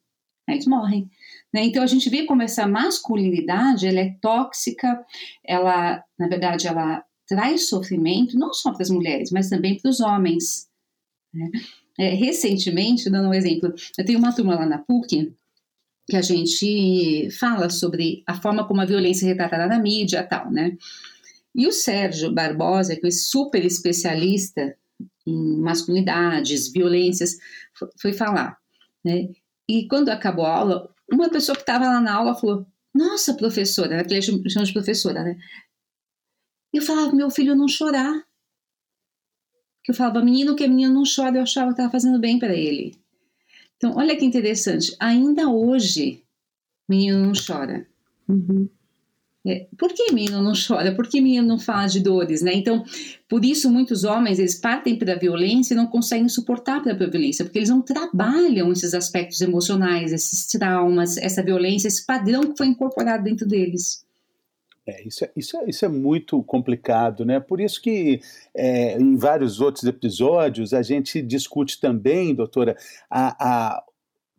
[0.49, 1.11] Aí eles morrem.
[1.53, 1.65] Né?
[1.65, 5.05] Então, a gente vê como essa masculinidade ela é tóxica,
[5.45, 10.01] ela, na verdade, ela traz sofrimento não só para as mulheres, mas também para os
[10.01, 10.69] homens.
[11.33, 11.51] Né?
[11.99, 15.33] É, recentemente, dando um exemplo, eu tenho uma turma lá na PUC
[16.09, 20.51] que a gente fala sobre a forma como a violência é retratada na mídia tal,
[20.51, 20.77] né?
[21.55, 24.77] E o Sérgio Barbosa, que é super especialista
[25.27, 27.39] em masculinidades, violências,
[27.97, 28.59] foi falar,
[29.05, 29.29] né?
[29.69, 33.97] E quando acabou a aula, uma pessoa que estava lá na aula falou: Nossa, professora,
[33.97, 34.03] né?
[34.03, 35.39] Porque ele chama de professora, né?
[36.73, 38.24] Eu falava: Meu filho não chorar
[39.85, 42.55] que eu falava, menino que menino não chora, eu achava que estava fazendo bem para
[42.55, 42.97] ele.
[43.77, 46.23] Então, olha que interessante, ainda hoje,
[46.89, 47.87] menino não chora.
[48.27, 48.67] Uhum.
[49.47, 50.95] É, por que menino não chora?
[50.95, 52.55] Por que menino não fala de dores, né?
[52.55, 52.83] Então,
[53.29, 57.45] por isso muitos homens, eles partem para a violência e não conseguem suportar a violência,
[57.45, 62.69] porque eles não trabalham esses aspectos emocionais, esses traumas, essa violência, esse padrão que foi
[62.69, 64.04] incorporado dentro deles.
[64.87, 67.41] É, isso, é, isso, é, isso é muito complicado, né?
[67.41, 68.21] Por isso que
[68.55, 72.77] é, em vários outros episódios a gente discute também, doutora,
[73.09, 73.85] a, a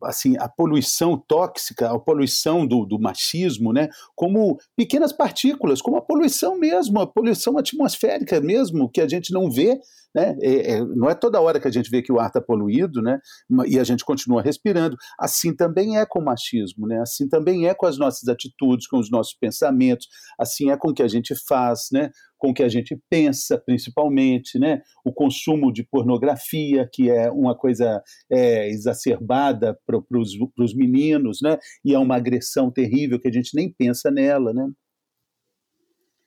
[0.03, 6.01] assim, a poluição tóxica, a poluição do, do, machismo, né, como pequenas partículas, como a
[6.01, 9.79] poluição mesmo, a poluição atmosférica mesmo, que a gente não vê,
[10.15, 12.41] né, é, é, não é toda hora que a gente vê que o ar está
[12.41, 13.19] poluído, né,
[13.67, 14.95] e a gente continua respirando.
[15.19, 18.97] Assim também é com o machismo, né, assim também é com as nossas atitudes, com
[18.97, 20.07] os nossos pensamentos,
[20.39, 23.57] assim é com o que a gente faz, né, com o que a gente pensa,
[23.57, 24.81] principalmente, né?
[25.03, 28.01] O consumo de pornografia, que é uma coisa
[28.31, 31.57] é, exacerbada para os meninos, né?
[31.83, 34.67] E é uma agressão terrível que a gente nem pensa nela, né?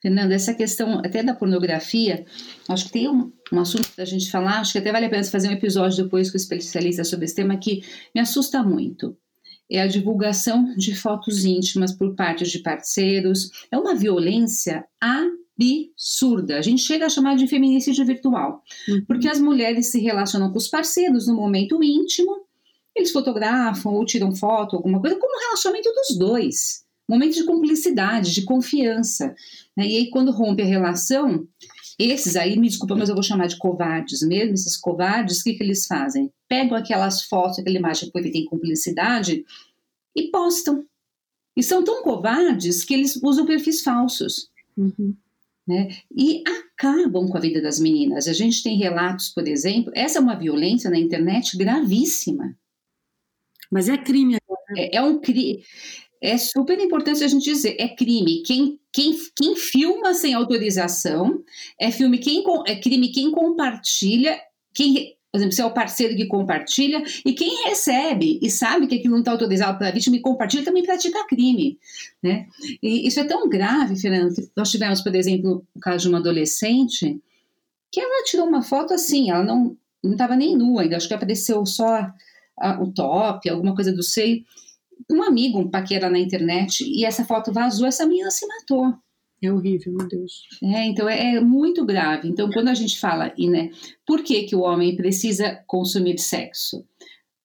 [0.01, 2.25] Fernanda, essa questão até da pornografia,
[2.67, 5.09] acho que tem um, um assunto para a gente falar, acho que até vale a
[5.09, 7.83] pena fazer um episódio depois com especialista sobre esse tema que
[8.15, 9.17] me assusta muito.
[9.69, 13.51] É a divulgação de fotos íntimas por parte de parceiros.
[13.71, 16.57] É uma violência absurda.
[16.57, 19.05] A gente chega a chamar de feminicídio virtual, uhum.
[19.05, 22.47] porque as mulheres se relacionam com os parceiros no momento íntimo,
[22.95, 26.88] eles fotografam ou tiram foto, alguma coisa, como o relacionamento dos dois.
[27.09, 29.35] Momento de cumplicidade, de confiança.
[29.75, 29.87] Né?
[29.87, 31.47] E aí, quando rompe a relação,
[31.97, 35.55] esses aí, me desculpa, mas eu vou chamar de covardes mesmo, esses covardes, o que,
[35.55, 36.31] que eles fazem?
[36.47, 39.43] Pegam aquelas fotos, aquela imagem que foi feita em cumplicidade
[40.15, 40.85] e postam.
[41.57, 44.49] E são tão covardes que eles usam perfis falsos.
[44.77, 45.15] Uhum
[45.69, 45.87] né?
[46.11, 48.27] E acabam com a vida das meninas.
[48.27, 52.57] A gente tem relatos, por exemplo, essa é uma violência na internet gravíssima.
[53.71, 54.63] Mas é crime agora.
[54.75, 55.63] É, é um crime.
[56.21, 58.43] É super importante a gente dizer, é crime.
[58.43, 61.43] Quem, quem, quem filma sem autorização
[61.79, 64.37] é filme quem é crime quem compartilha,
[64.73, 68.95] quem por exemplo, se é o parceiro que compartilha, e quem recebe e sabe que
[68.95, 71.77] aquilo não está autorizado para a vítima e compartilha também pratica crime.
[72.21, 72.47] Né?
[72.81, 76.17] E isso é tão grave, Fernando, que nós tivemos, por exemplo, o caso de uma
[76.17, 77.21] adolescente
[77.91, 81.63] que ela tirou uma foto assim, ela não estava nem nua ainda, acho que apareceu
[81.65, 82.07] só
[82.57, 84.43] a, o top, alguma coisa do seio.
[85.09, 88.93] Um amigo, um paquera na internet, e essa foto vazou, essa menina se matou.
[89.41, 90.43] É horrível, meu Deus.
[90.61, 92.27] É, então é, é, muito grave.
[92.27, 93.69] Então, quando a gente fala, e, né,
[94.05, 96.85] por que, que o homem precisa consumir sexo?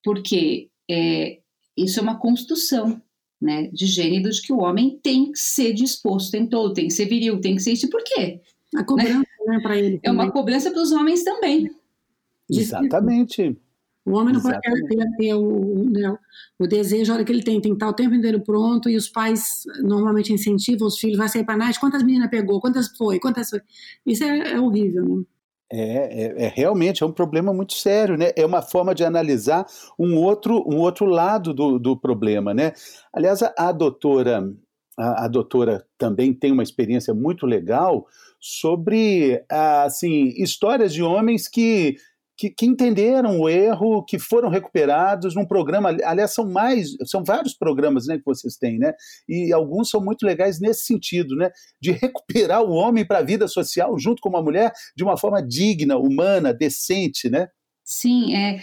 [0.03, 1.39] Porque é,
[1.77, 3.01] isso é uma construção
[3.41, 6.95] né, de gênero de que o homem tem que ser disposto, tem todo, tem que
[6.95, 7.89] ser viril, tem que ser isso.
[7.89, 8.41] Por quê?
[8.75, 10.01] A cobrança, né, né para ele.
[10.03, 11.71] É uma cobrança para os homens também.
[12.51, 13.57] Exatamente.
[14.05, 14.97] O homem não Exatamente.
[14.97, 16.19] pode ter, o, né,
[16.59, 18.97] o desejo, a hora que ele tem, tem que estar o tempo inteiro pronto, e
[18.97, 23.19] os pais normalmente incentivam os filhos, vai sair para nós, quantas meninas pegou, quantas foi,
[23.19, 23.61] quantas foi.
[24.05, 25.23] Isso é, é horrível, né?
[25.73, 28.31] É, é, é, realmente é um problema muito sério, né?
[28.37, 29.67] É uma forma de analisar
[29.99, 32.73] um outro, um outro lado do, do problema, né?
[33.13, 34.55] Aliás, a, a doutora
[34.97, 38.07] a, a, doutora também tem uma experiência muito legal
[38.39, 41.97] sobre assim histórias de homens que
[42.37, 45.97] que, que, entenderam o erro, que foram recuperados num programa.
[46.05, 48.93] Aliás, são mais, são vários programas né, que vocês têm, né?
[49.29, 51.51] E alguns são muito legais nesse sentido, né?
[51.81, 55.41] De recuperar o homem para a vida social junto com uma mulher de uma forma
[55.41, 57.49] digna, humana, decente, né?
[57.85, 58.61] Sim, é.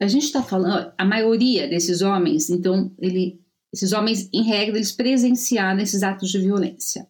[0.00, 3.38] A gente está falando, a maioria desses homens, então, ele,
[3.72, 7.06] esses homens, em regra, eles presenciaram esses atos de violência.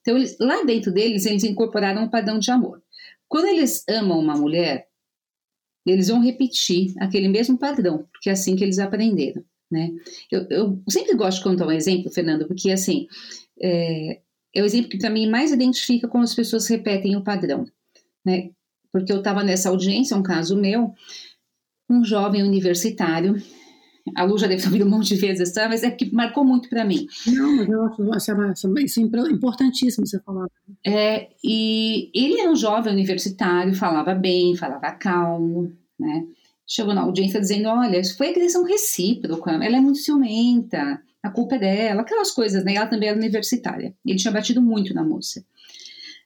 [0.00, 2.82] Então, eles, lá dentro deles, eles incorporaram um padrão de amor.
[3.28, 4.89] Quando eles amam uma mulher,
[5.86, 9.90] eles vão repetir aquele mesmo padrão, porque é assim que eles aprenderam, né?
[10.30, 13.06] Eu, eu sempre gosto de contar um exemplo, Fernando, porque assim
[13.60, 14.20] é,
[14.54, 17.66] é o exemplo que para mim mais identifica como as pessoas repetem o padrão,
[18.24, 18.50] né?
[18.92, 20.92] Porque eu estava nessa audiência, um caso meu,
[21.88, 23.40] um jovem universitário
[24.16, 25.68] a Lu já deve ter ouvido um monte de vezes, tá?
[25.68, 27.06] mas é que marcou muito para mim.
[27.26, 28.02] Não, mas eu acho
[28.84, 30.46] isso é importantíssimo você falar.
[30.84, 36.24] É, e ele era um jovem universitário, falava bem, falava calmo, né?
[36.66, 41.56] Chegou na audiência dizendo: Olha, isso foi agressão recíproca, ela é muito ciumenta, a culpa
[41.56, 42.74] é dela, aquelas coisas, né?
[42.74, 43.94] Ela também era universitária.
[44.06, 45.44] Ele tinha batido muito na moça.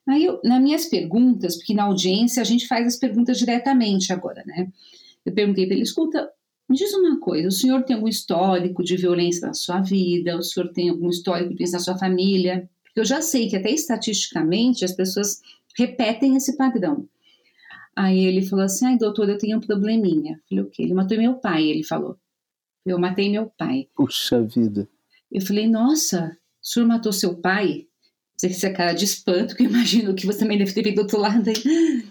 [0.07, 4.43] Aí, eu, nas minhas perguntas, porque na audiência a gente faz as perguntas diretamente agora,
[4.47, 4.69] né?
[5.25, 6.31] Eu perguntei para ele: escuta,
[6.69, 10.37] me diz uma coisa: o senhor tem algum histórico de violência na sua vida?
[10.37, 12.69] O senhor tem algum histórico de violência na sua família?
[12.85, 15.41] Porque eu já sei que até estatisticamente as pessoas
[15.77, 17.09] repetem esse padrão.
[17.97, 20.33] Aí ele falou assim: ai, doutor, eu tenho um probleminha.
[20.33, 20.83] Eu falei: o quê?
[20.83, 22.19] Ele matou meu pai, ele falou.
[22.85, 23.89] Eu matei meu pai.
[23.95, 24.89] Puxa vida.
[25.31, 27.87] Eu falei: nossa, o senhor matou seu pai?
[28.37, 31.03] Você essa cara de espanto, que eu imagino que você também deve ter feito do
[31.03, 31.49] outro lado.
[31.49, 32.05] Aí,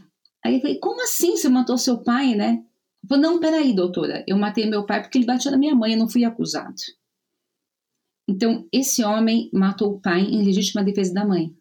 [0.45, 2.63] aí eu falei: como assim você matou seu pai, né?
[3.07, 5.99] Falei: não, peraí, doutora, eu matei meu pai porque ele bateu na minha mãe, eu
[5.99, 6.75] não fui acusado.
[8.27, 11.55] Então, esse homem matou o pai em legítima defesa da mãe.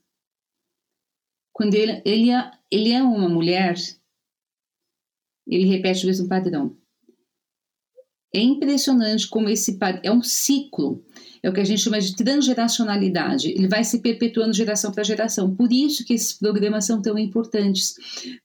[1.53, 3.75] Quando ele, ele, é, ele é uma mulher
[5.47, 6.77] ele repete o mesmo padrão.
[8.35, 11.05] É impressionante como esse é um ciclo,
[11.43, 13.51] é o que a gente chama de transgeracionalidade.
[13.51, 15.55] Ele vai se perpetuando geração para geração.
[15.55, 17.95] Por isso que esses programas são tão importantes,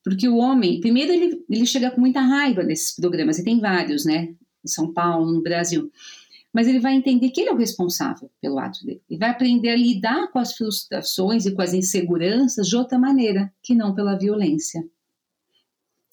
[0.03, 4.03] porque o homem, primeiro ele, ele chega com muita raiva nesses programas, e tem vários,
[4.03, 4.29] né?
[4.65, 5.89] Em São Paulo, no Brasil.
[6.53, 9.01] Mas ele vai entender que ele é o responsável pelo ato dele.
[9.09, 13.53] Ele vai aprender a lidar com as frustrações e com as inseguranças de outra maneira,
[13.61, 14.83] que não pela violência.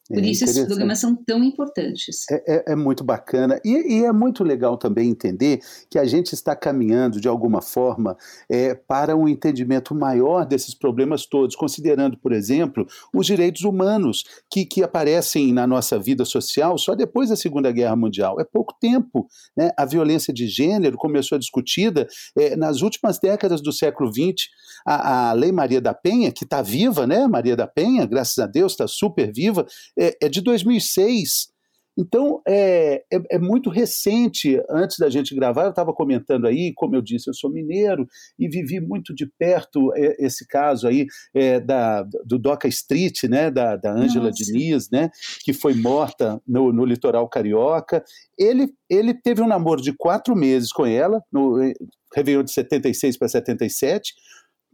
[0.09, 2.26] Por é isso esses programas são tão importantes.
[2.30, 3.59] É, é, é muito bacana.
[3.64, 8.14] E, e, é muito legal também entender que a gente está caminhando, de alguma forma,
[8.48, 14.66] é, para um entendimento maior desses problemas todos, considerando, por exemplo, os direitos humanos que,
[14.66, 18.38] que aparecem na nossa vida social só depois da Segunda Guerra Mundial.
[18.38, 19.26] É pouco tempo.
[19.57, 19.70] Né?
[19.74, 24.48] A violência de gênero começou a discutida é, nas últimas décadas do século XX.
[24.86, 27.26] A, a Lei Maria da Penha, que está viva, né?
[27.26, 29.66] Maria da Penha, graças a Deus, está super viva
[29.99, 31.55] é, é de 2006.
[31.97, 34.61] Então, é, é, é, muito recente.
[34.68, 38.07] Antes da gente gravar, eu estava comentando aí, como eu disse, eu sou mineiro
[38.38, 43.51] e vivi muito de perto é, esse caso aí é, da, do Doca Street, né,
[43.51, 45.11] da, da Ângela Diniz, né,
[45.45, 48.03] que foi morta no, no litoral carioca.
[48.36, 51.59] Ele, ele teve um namoro de quatro meses com ela, no
[52.12, 54.14] Réveillon de 76 para 77,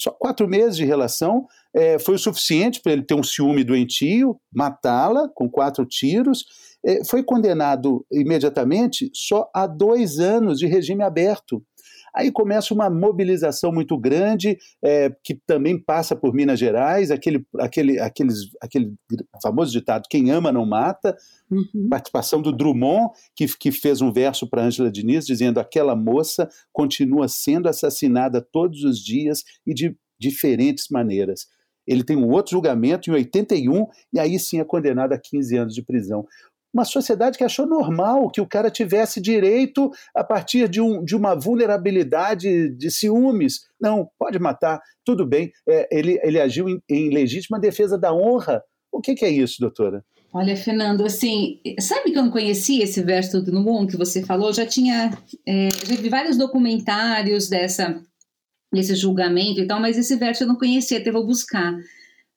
[0.01, 4.41] só quatro meses de relação é, foi o suficiente para ele ter um ciúme doentio,
[4.53, 6.45] matá-la com quatro tiros.
[6.85, 11.63] É, foi condenado imediatamente só a dois anos de regime aberto.
[12.15, 17.99] Aí começa uma mobilização muito grande, é, que também passa por Minas Gerais, aquele, aquele,
[18.01, 18.95] aqueles, aquele
[19.43, 21.17] famoso ditado: quem ama não mata.
[21.51, 21.89] Uhum.
[21.89, 27.29] Participação do Drummond, que, que fez um verso para Ângela Diniz, dizendo: aquela moça continua
[27.29, 31.47] sendo assassinada todos os dias e de diferentes maneiras.
[31.87, 35.75] Ele tem um outro julgamento em 81 e aí sim é condenado a 15 anos
[35.75, 36.25] de prisão.
[36.73, 41.17] Uma sociedade que achou normal que o cara tivesse direito a partir de, um, de
[41.17, 43.67] uma vulnerabilidade de ciúmes.
[43.81, 45.53] Não, pode matar, tudo bem.
[45.69, 48.63] É, ele, ele agiu em, em, legítima defesa da honra.
[48.93, 50.05] O que, que, é isso, doutora?
[50.33, 54.53] Olha, Fernando, assim, sabe que eu não conhecia esse verso do Numon que você falou?
[54.53, 55.11] Já tinha,
[55.47, 58.01] é, já vi vários documentários dessa,
[58.73, 61.75] desse julgamento e tal, mas esse verso eu não conhecia, até vou buscar.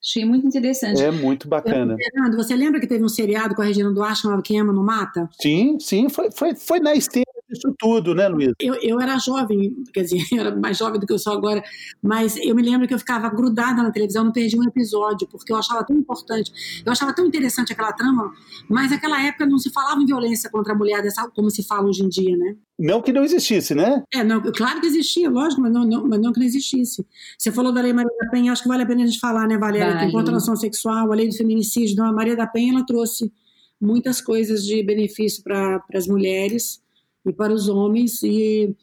[0.03, 1.01] Achei muito interessante.
[1.01, 1.95] É muito bacana.
[1.95, 4.83] Fernando, você lembra que teve um seriado com a Regina Duarte chamado Quem Ama Não
[4.83, 5.29] Mata?
[5.41, 8.51] Sim, sim, foi, foi, foi na esteira disso tudo, né, Luiz?
[8.59, 11.63] Eu, eu era jovem, quer dizer, eu era mais jovem do que eu sou agora,
[12.01, 15.51] mas eu me lembro que eu ficava grudada na televisão, não perdi um episódio, porque
[15.51, 18.31] eu achava tão importante, eu achava tão interessante aquela trama,
[18.69, 21.87] mas naquela época não se falava em violência contra a mulher dessa, como se fala
[21.87, 22.55] hoje em dia, né?
[22.77, 24.03] Não que não existisse, né?
[24.13, 27.05] É, não, claro que existia, lógico, mas não, não, mas não que não existisse.
[27.37, 29.47] Você falou da Lei Maria da Penha, acho que vale a pena a gente falar,
[29.47, 29.93] né, Valéria?
[29.93, 30.07] Vale.
[30.07, 32.85] Que contra a nação sexual, a lei do feminicídio, então a Maria da Penha, ela
[32.85, 33.31] trouxe
[33.79, 36.81] muitas coisas de benefício para as mulheres
[37.25, 38.21] e para os homens.
[38.23, 38.75] E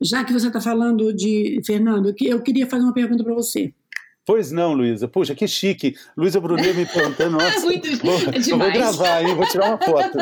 [0.00, 3.72] já que você está falando de Fernando, eu queria fazer uma pergunta para você.
[4.26, 5.06] Pois não, Luísa.
[5.06, 5.94] Puxa, que chique.
[6.16, 7.38] Luísa Brunet me perguntando.
[7.38, 9.36] Nossa, Muito vou, é eu vou gravar, hein?
[9.36, 10.18] Vou tirar uma foto.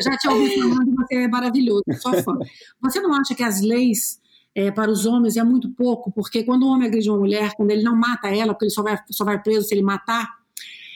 [0.00, 2.36] já te ouvi falando, você é maravilhoso, só fã.
[2.80, 4.20] Você não acha que as leis
[4.52, 6.10] é, para os homens é muito pouco?
[6.10, 8.82] Porque quando o homem agride uma mulher, quando ele não mata ela, porque ele só
[8.82, 10.28] vai, só vai preso se ele matar,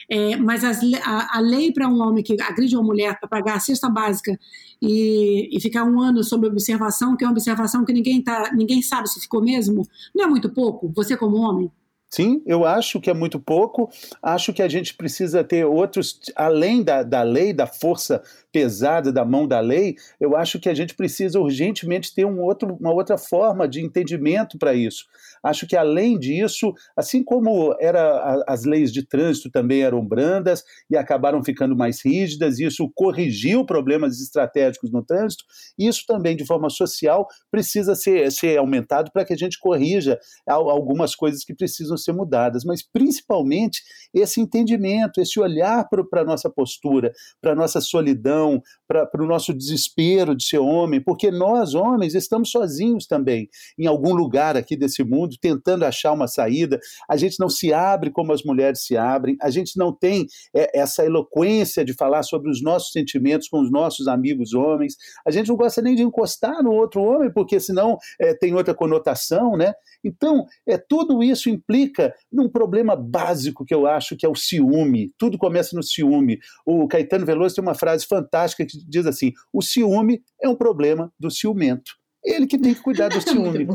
[0.09, 3.55] é, mas as, a, a, lei para um homem que agride uma mulher para pagar
[3.55, 4.37] a cesta básica
[4.81, 8.81] e, e, ficar um ano sob observação, que é uma observação que ninguém, tá, ninguém
[8.81, 9.85] sabe se ficou mesmo,
[10.15, 10.91] não é muito pouco?
[10.95, 11.71] Você, como homem?
[12.09, 13.89] Sim, eu acho que é muito pouco.
[14.23, 19.25] Acho que a gente precisa ter outros, além da, da lei, da força pesada da
[19.25, 23.17] mão da lei, eu acho que a gente precisa urgentemente ter um outro, uma outra
[23.17, 25.05] forma de entendimento para isso.
[25.43, 30.97] Acho que além disso, assim como era as leis de trânsito também eram brandas e
[30.97, 35.43] acabaram ficando mais rígidas, isso corrigiu problemas estratégicos no trânsito,
[35.77, 41.15] isso também de forma social precisa ser, ser aumentado para que a gente corrija algumas
[41.15, 43.81] coisas que precisam ser mudadas, mas principalmente
[44.13, 47.11] esse entendimento, esse olhar para a nossa postura,
[47.41, 52.49] para a nossa solidão, para o nosso desespero de ser homem, porque nós, homens, estamos
[52.49, 56.79] sozinhos também, em algum lugar aqui desse mundo, tentando achar uma saída.
[57.09, 60.79] A gente não se abre como as mulheres se abrem, a gente não tem é,
[60.79, 65.47] essa eloquência de falar sobre os nossos sentimentos com os nossos amigos homens, a gente
[65.47, 69.73] não gosta nem de encostar no outro homem, porque senão é, tem outra conotação, né?
[70.03, 75.11] Então, é, tudo isso implica num problema básico que eu acho que é o ciúme.
[75.17, 76.39] Tudo começa no ciúme.
[76.65, 81.11] O Caetano Veloso tem uma frase fantástica que diz assim: o ciúme é um problema
[81.19, 81.97] do ciumento.
[82.27, 83.65] Ele que tem que cuidar do ciúme.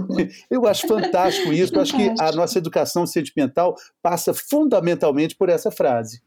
[0.51, 1.75] Eu acho fantástico isso.
[1.75, 6.21] Eu acho que a nossa educação sentimental passa fundamentalmente por essa frase.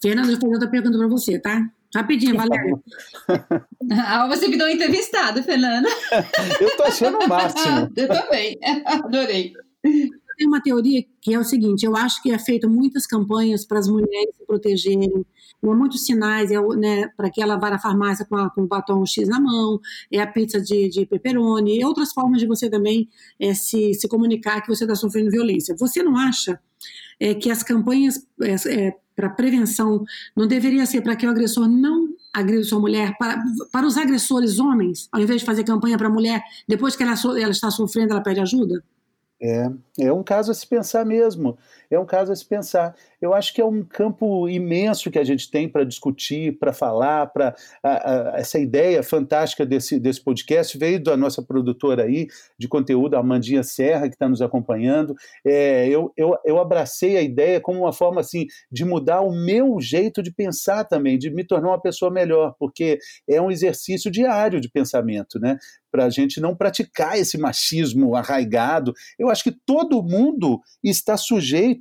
[0.00, 1.68] Fernando, eu vou fazer outra pergunta para você, tá?
[1.94, 2.78] Rapidinho, Valéria.
[4.06, 5.88] ah, você me deu um entrevistado, Fernanda.
[6.60, 7.90] eu tô achando o máximo.
[7.96, 8.58] eu também.
[8.84, 9.52] Adorei.
[10.36, 13.78] Tem uma teoria que é o seguinte: eu acho que é feito muitas campanhas para
[13.78, 15.24] as mulheres se protegerem, né,
[15.62, 19.04] muitos sinais é, né, para que ela vá na farmácia com, a, com o batom
[19.06, 19.80] X na mão,
[20.10, 23.08] é a pizza de, de pepperoni, e outras formas de você também
[23.40, 25.74] é, se, se comunicar que você está sofrendo violência.
[25.78, 26.60] Você não acha
[27.18, 30.04] é, que as campanhas é, é para prevenção
[30.36, 34.58] não deveria ser para que o agressor não agrida sua mulher, para, para os agressores
[34.58, 38.12] homens, ao invés de fazer campanha para a mulher, depois que ela, ela está sofrendo,
[38.12, 38.84] ela pede ajuda?
[39.40, 39.66] É,
[40.06, 41.58] é um caso a se pensar mesmo.
[41.90, 42.94] É um caso a se pensar.
[43.20, 47.28] Eu acho que é um campo imenso que a gente tem para discutir, para falar,
[47.28, 47.54] para
[48.34, 52.28] essa ideia fantástica desse, desse podcast veio da nossa produtora aí
[52.58, 55.14] de conteúdo, a Amandinha Serra, que está nos acompanhando.
[55.44, 59.80] É, eu, eu, eu abracei a ideia como uma forma assim de mudar o meu
[59.80, 64.60] jeito de pensar também, de me tornar uma pessoa melhor, porque é um exercício diário
[64.60, 65.58] de pensamento, né?
[65.90, 68.92] Para a gente não praticar esse machismo arraigado.
[69.18, 71.75] Eu acho que todo mundo está sujeito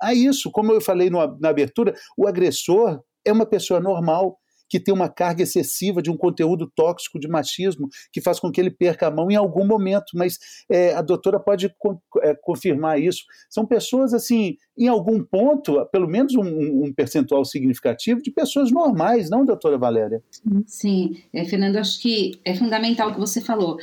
[0.00, 0.50] a isso.
[0.50, 4.38] Como eu falei no, na abertura, o agressor é uma pessoa normal
[4.70, 8.60] que tem uma carga excessiva de um conteúdo tóxico de machismo que faz com que
[8.60, 10.12] ele perca a mão em algum momento.
[10.14, 10.38] Mas
[10.70, 11.74] é, a doutora pode
[12.22, 13.24] é, confirmar isso.
[13.50, 19.28] São pessoas, assim, em algum ponto, pelo menos um, um, percentual significativo de pessoas normais,
[19.28, 20.22] não, doutora Valéria?
[20.66, 23.76] Sim, é, Fernando, acho que é fundamental o que você falou.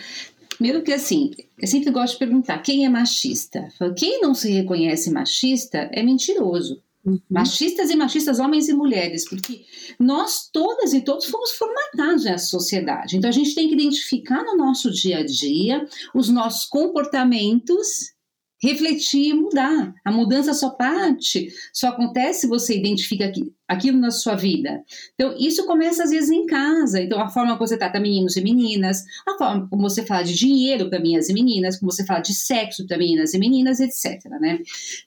[0.57, 3.67] Primeiro que assim, eu sempre gosto de perguntar quem é machista.
[3.95, 6.81] Quem não se reconhece machista é mentiroso.
[7.05, 7.21] Uhum.
[7.29, 9.63] Machistas e machistas, homens e mulheres, porque
[9.97, 13.15] nós todas e todos fomos formatados nessa sociedade.
[13.15, 18.16] Então a gente tem que identificar no nosso dia a dia os nossos comportamentos
[18.61, 19.93] refletir e mudar.
[20.03, 23.31] A mudança só parte, só acontece se você identifica
[23.67, 24.83] aquilo na sua vida.
[25.13, 27.01] Então, isso começa às vezes em casa.
[27.01, 30.33] Então, a forma como você trata meninos e meninas, a forma como você fala de
[30.33, 34.23] dinheiro para meninas e meninas, como você fala de sexo para meninas e meninas, etc.
[34.39, 34.59] Né?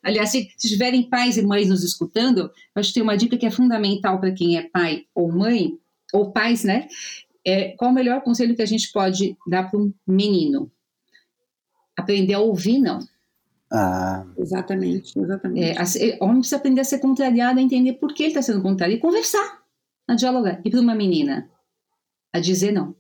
[0.03, 3.47] Aliás, se, se tiverem pais e mães nos escutando, acho que tem uma dica que
[3.47, 5.73] é fundamental para quem é pai ou mãe,
[6.13, 6.89] ou pais, né?
[7.47, 10.71] É, qual o melhor conselho que a gente pode dar para um menino?
[11.97, 13.01] Aprender a ouvir, não
[13.73, 14.27] ah.
[14.37, 15.79] Exatamente, exatamente.
[16.01, 18.63] É, o homem precisa aprender a ser contrariado, a entender por que ele está sendo
[18.63, 19.63] contrariado e conversar,
[20.09, 20.61] a dialogar.
[20.65, 21.49] E para uma menina,
[22.33, 22.97] a dizer não.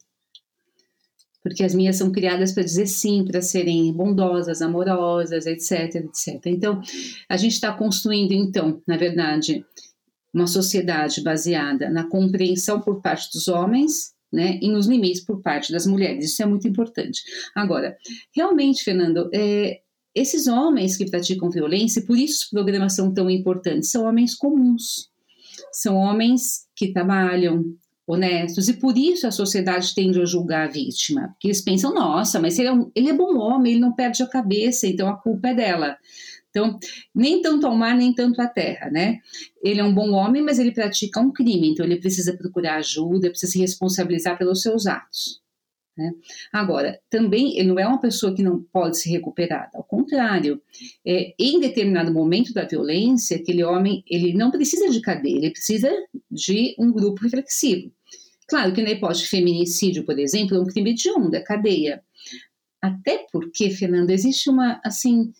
[1.42, 6.46] Porque as minhas são criadas para dizer sim, para serem bondosas, amorosas, etc, etc.
[6.46, 6.80] Então,
[7.28, 9.64] a gente está construindo, então, na verdade,
[10.32, 15.72] uma sociedade baseada na compreensão por parte dos homens né, e nos limites por parte
[15.72, 16.26] das mulheres.
[16.26, 17.22] Isso é muito importante.
[17.56, 17.96] Agora,
[18.36, 19.80] realmente, Fernando, é,
[20.14, 25.10] esses homens que praticam violência, por isso os programas são tão importantes, são homens comuns,
[25.72, 27.64] são homens que trabalham,
[28.06, 32.40] honestos, e por isso a sociedade tende a julgar a vítima, porque eles pensam, nossa,
[32.40, 35.16] mas ele é, um, ele é bom homem, ele não perde a cabeça, então a
[35.16, 35.96] culpa é dela.
[36.50, 36.76] Então,
[37.14, 39.18] nem tanto ao mar, nem tanto à terra, né?
[39.62, 43.30] Ele é um bom homem, mas ele pratica um crime, então ele precisa procurar ajuda,
[43.30, 45.40] precisa se responsabilizar pelos seus atos.
[45.96, 46.12] Né?
[46.52, 50.60] Agora, também não é uma pessoa que não pode ser recuperada, ao contrário,
[51.06, 55.90] é, em determinado momento da violência, aquele homem ele não precisa de cadeia, ele precisa
[56.30, 57.92] de um grupo reflexivo.
[58.48, 62.02] Claro que na hipótese de feminicídio, por exemplo, é um crime de onda, é cadeia.
[62.82, 65.32] Até porque, Fernanda, existe uma assim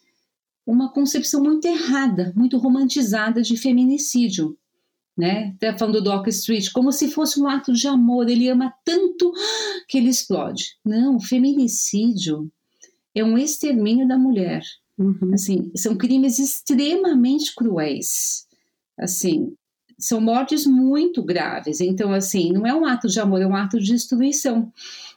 [0.67, 4.57] uma concepção muito errada, muito romantizada de feminicídio
[5.21, 5.53] né?
[5.57, 9.31] Até falando do Dock Street, como se fosse um ato de amor, ele ama tanto
[9.87, 10.77] que ele explode.
[10.85, 12.51] Não, o feminicídio
[13.15, 14.63] é um extermínio da mulher.
[14.99, 15.33] Uhum.
[15.33, 18.47] Assim, são crimes extremamente cruéis.
[18.99, 19.53] Assim,
[19.99, 21.81] são mortes muito graves.
[21.81, 24.73] Então, assim, não é um ato de amor, é um ato de destruição.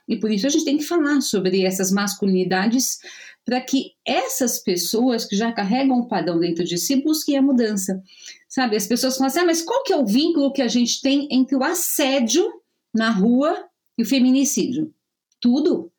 [0.08, 3.00] E por isso a gente tem que falar sobre essas masculinidades
[3.46, 8.02] para que essas pessoas que já carregam o padrão dentro de si busquem a mudança.
[8.48, 11.02] Sabe, as pessoas falam assim, ah, mas qual que é o vínculo que a gente
[11.02, 12.44] tem entre o assédio
[12.94, 13.66] na rua
[13.98, 14.94] e o feminicídio?
[15.40, 15.92] Tudo.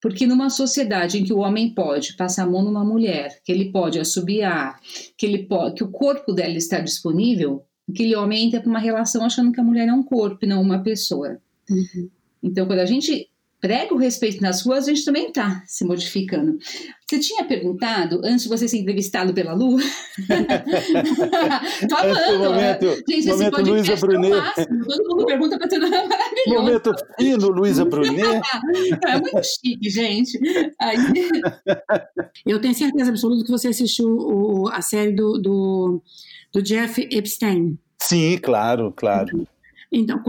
[0.00, 3.70] Porque numa sociedade em que o homem pode passar a mão numa mulher, que ele
[3.70, 4.80] pode assobiar,
[5.16, 9.24] que, ele pode, que o corpo dela está disponível, aquele homem entra para uma relação
[9.24, 11.40] achando que a mulher é um corpo e não uma pessoa.
[11.68, 12.10] Uhum.
[12.42, 13.30] Então, quando a gente
[13.60, 16.56] prega o respeito nas ruas, a gente também está se modificando.
[17.06, 19.76] Você tinha perguntado, antes de você ser entrevistado pela Lu?
[21.88, 22.38] Tô amando.
[22.38, 24.30] Momento, gente, momento esse Luísa Brunet.
[24.30, 26.48] Máximo, todo mundo pergunta para tudo maravilhoso.
[26.48, 28.24] Momento fino, Luísa Brunet.
[29.06, 30.40] é muito chique, gente.
[30.80, 30.96] Aí...
[32.46, 36.02] Eu tenho certeza absoluta que você assistiu o, a série do, do,
[36.52, 37.78] do Jeff Epstein.
[38.00, 39.46] Sim, claro, claro.
[39.92, 40.22] Então,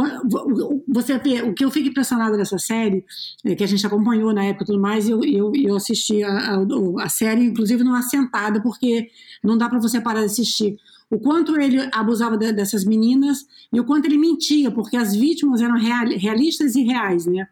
[0.87, 3.05] você vê, o que eu fico impressionada dessa série,
[3.45, 6.55] é que a gente acompanhou na época e tudo mais, eu, eu, eu assisti a,
[6.55, 9.09] a, a série, inclusive numa sentada, porque
[9.43, 10.77] não dá para você parar de assistir.
[11.11, 15.61] O quanto ele abusava de, dessas meninas e o quanto ele mentia, porque as vítimas
[15.61, 17.47] eram real, realistas e reais, né?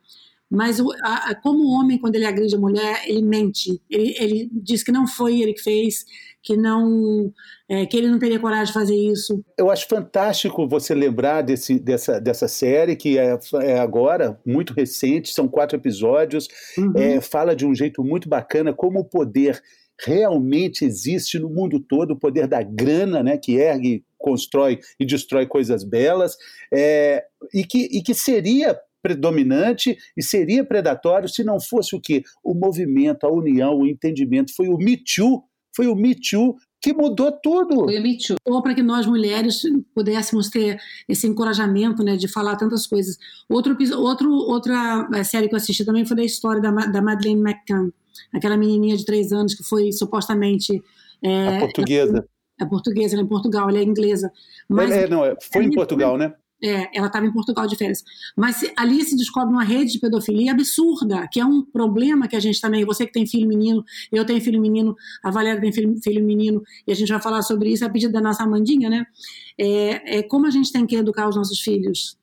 [0.49, 3.79] Mas o, a, como homem, quando ele agride a mulher, ele mente.
[3.89, 6.05] Ele, ele diz que não foi ele que fez,
[6.41, 7.31] que não
[7.67, 9.43] é, que ele não teria coragem de fazer isso.
[9.57, 15.31] Eu acho fantástico você lembrar desse, dessa, dessa série que é, é agora muito recente,
[15.31, 16.47] são quatro episódios,
[16.77, 16.93] uhum.
[16.95, 19.61] é, fala de um jeito muito bacana como o poder
[19.99, 25.45] realmente existe no mundo todo, o poder da grana, né, que ergue, constrói e destrói
[25.45, 26.37] coisas belas,
[26.73, 32.23] é, e, que, e que seria predominante e seria predatório se não fosse o que?
[32.43, 34.53] O movimento, a união, o entendimento.
[34.55, 35.43] Foi o Me Too
[35.75, 37.85] foi o Me Too que mudou tudo.
[37.85, 38.35] Foi o Me Too.
[38.45, 39.61] Ou para que nós mulheres
[39.95, 40.77] pudéssemos ter
[41.07, 43.17] esse encorajamento né, de falar tantas coisas.
[43.49, 47.41] Outro, outro, outra eh, série que eu assisti também foi da história da, da Madeleine
[47.41, 47.91] McCann,
[48.33, 50.81] aquela menininha de três anos que foi supostamente.
[51.23, 52.27] É, a portuguesa.
[52.59, 54.31] É, portuguesa, ela é em Portugal, ela é inglesa.
[54.67, 56.33] Mas, é, não, é, foi em Portugal, né?
[56.61, 58.03] É, ela estava em Portugal de férias.
[58.35, 62.39] Mas ali se descobre uma rede de pedofilia absurda, que é um problema que a
[62.39, 62.85] gente também.
[62.85, 66.61] Você que tem filho menino, eu tenho filho menino, a Valéria tem filho, filho menino,
[66.85, 69.05] e a gente vai falar sobre isso a pedido da nossa Amandinha, né?
[69.57, 72.17] É, é como a gente tem que educar os nossos filhos.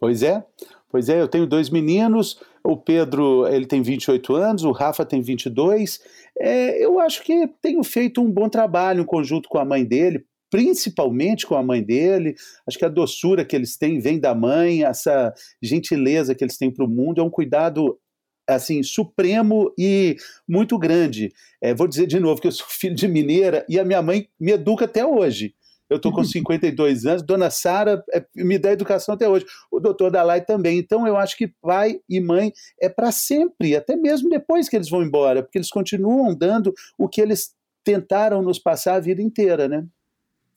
[0.00, 0.44] Pois é,
[0.90, 1.20] pois é.
[1.20, 2.38] Eu tenho dois meninos.
[2.62, 6.00] O Pedro ele tem 28 anos, o Rafa tem 22.
[6.38, 10.24] É, eu acho que tenho feito um bom trabalho em conjunto com a mãe dele
[10.50, 12.34] principalmente com a mãe dele.
[12.66, 15.32] Acho que a doçura que eles têm vem da mãe, essa
[15.62, 17.98] gentileza que eles têm para o mundo é um cuidado
[18.48, 20.16] assim supremo e
[20.48, 21.32] muito grande.
[21.62, 24.28] É, vou dizer de novo que eu sou filho de mineira e a minha mãe
[24.38, 25.54] me educa até hoje.
[25.88, 30.10] Eu estou com 52 anos, Dona Sara é, me dá educação até hoje, o doutor
[30.10, 30.78] Dalai também.
[30.78, 34.88] Então eu acho que pai e mãe é para sempre, até mesmo depois que eles
[34.88, 39.68] vão embora, porque eles continuam dando o que eles tentaram nos passar a vida inteira,
[39.68, 39.86] né?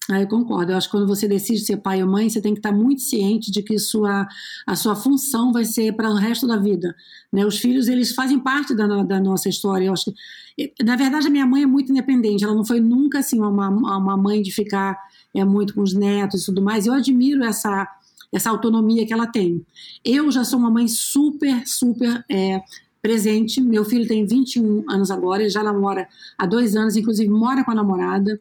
[0.09, 0.71] Ah, eu concordo.
[0.71, 3.01] Eu acho que quando você decide ser pai ou mãe, você tem que estar muito
[3.01, 4.25] ciente de que sua,
[4.65, 6.95] a sua função vai ser para o resto da vida.
[7.31, 7.45] Né?
[7.45, 9.87] Os filhos, eles fazem parte da, da nossa história.
[9.87, 10.13] Eu acho
[10.57, 12.43] que, na verdade, a minha mãe é muito independente.
[12.43, 14.97] Ela não foi nunca assim uma, uma mãe de ficar
[15.33, 16.87] é, muito com os netos e tudo mais.
[16.87, 17.85] Eu admiro essa,
[18.31, 19.65] essa autonomia que ela tem.
[20.05, 22.61] Eu já sou uma mãe super, super é,
[23.01, 23.59] presente.
[23.59, 27.71] Meu filho tem 21 anos agora, ele já namora há dois anos, inclusive mora com
[27.71, 28.39] a namorada.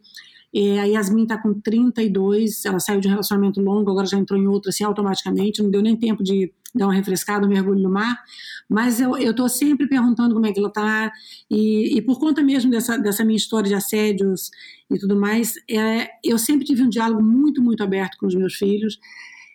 [0.58, 4.40] É, a Yasmin está com 32, ela saiu de um relacionamento longo, agora já entrou
[4.40, 7.90] em outro assim automaticamente, não deu nem tempo de dar uma refrescada, um mergulho no
[7.90, 8.18] mar,
[8.66, 11.12] mas eu estou sempre perguntando como é que ela está,
[11.50, 14.50] e, e, por conta mesmo dessa, dessa minha história de assédios
[14.90, 18.54] e tudo mais, é, eu sempre tive um diálogo muito, muito aberto com os meus
[18.54, 18.98] filhos,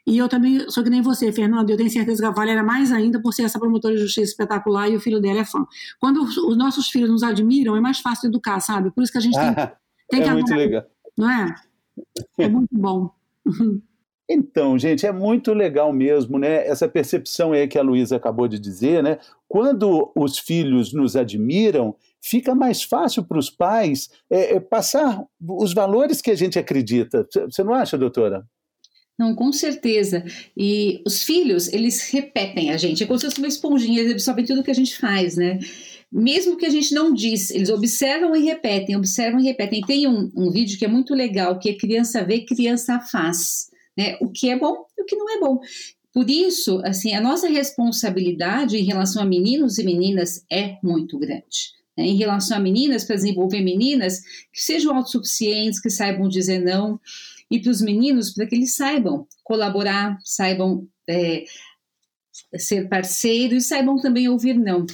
[0.06, 2.92] e eu também sou que nem você, Fernando, eu tenho certeza que a Valéria mais
[2.92, 5.66] ainda por ser essa promotora de justiça espetacular e o filho dela é fã.
[6.00, 8.92] Quando os nossos filhos nos admiram, é mais fácil educar, sabe?
[8.92, 9.56] Por isso que a gente tem
[10.12, 10.86] tem é muito legal.
[11.18, 11.56] Não é?
[12.38, 13.10] É muito bom.
[14.34, 16.66] Então, gente, é muito legal mesmo, né?
[16.66, 19.18] Essa percepção aí que a Luísa acabou de dizer, né?
[19.46, 25.74] Quando os filhos nos admiram, fica mais fácil para os pais é, é, passar os
[25.74, 27.28] valores que a gente acredita.
[27.30, 28.46] Você não acha, doutora?
[29.20, 30.24] Não, com certeza.
[30.56, 33.04] E os filhos, eles repetem a gente.
[33.04, 35.60] É como se fosse uma esponjinha, eles absorvem tudo que a gente faz, né?
[36.12, 39.82] Mesmo que a gente não diz, eles observam e repetem, observam e repetem.
[39.82, 44.18] Tem um, um vídeo que é muito legal, que é criança vê, criança faz, né?
[44.20, 45.62] O que é bom e o que não é bom.
[46.14, 51.72] Por isso, assim, a nossa responsabilidade em relação a meninos e meninas é muito grande.
[51.98, 52.08] Né?
[52.08, 54.20] Em relação a meninas, para desenvolver meninas
[54.52, 57.00] que sejam autossuficientes, que saibam dizer não,
[57.50, 61.46] e para os meninos, para que eles saibam colaborar, saibam é,
[62.58, 64.86] ser parceiros e saibam também ouvir não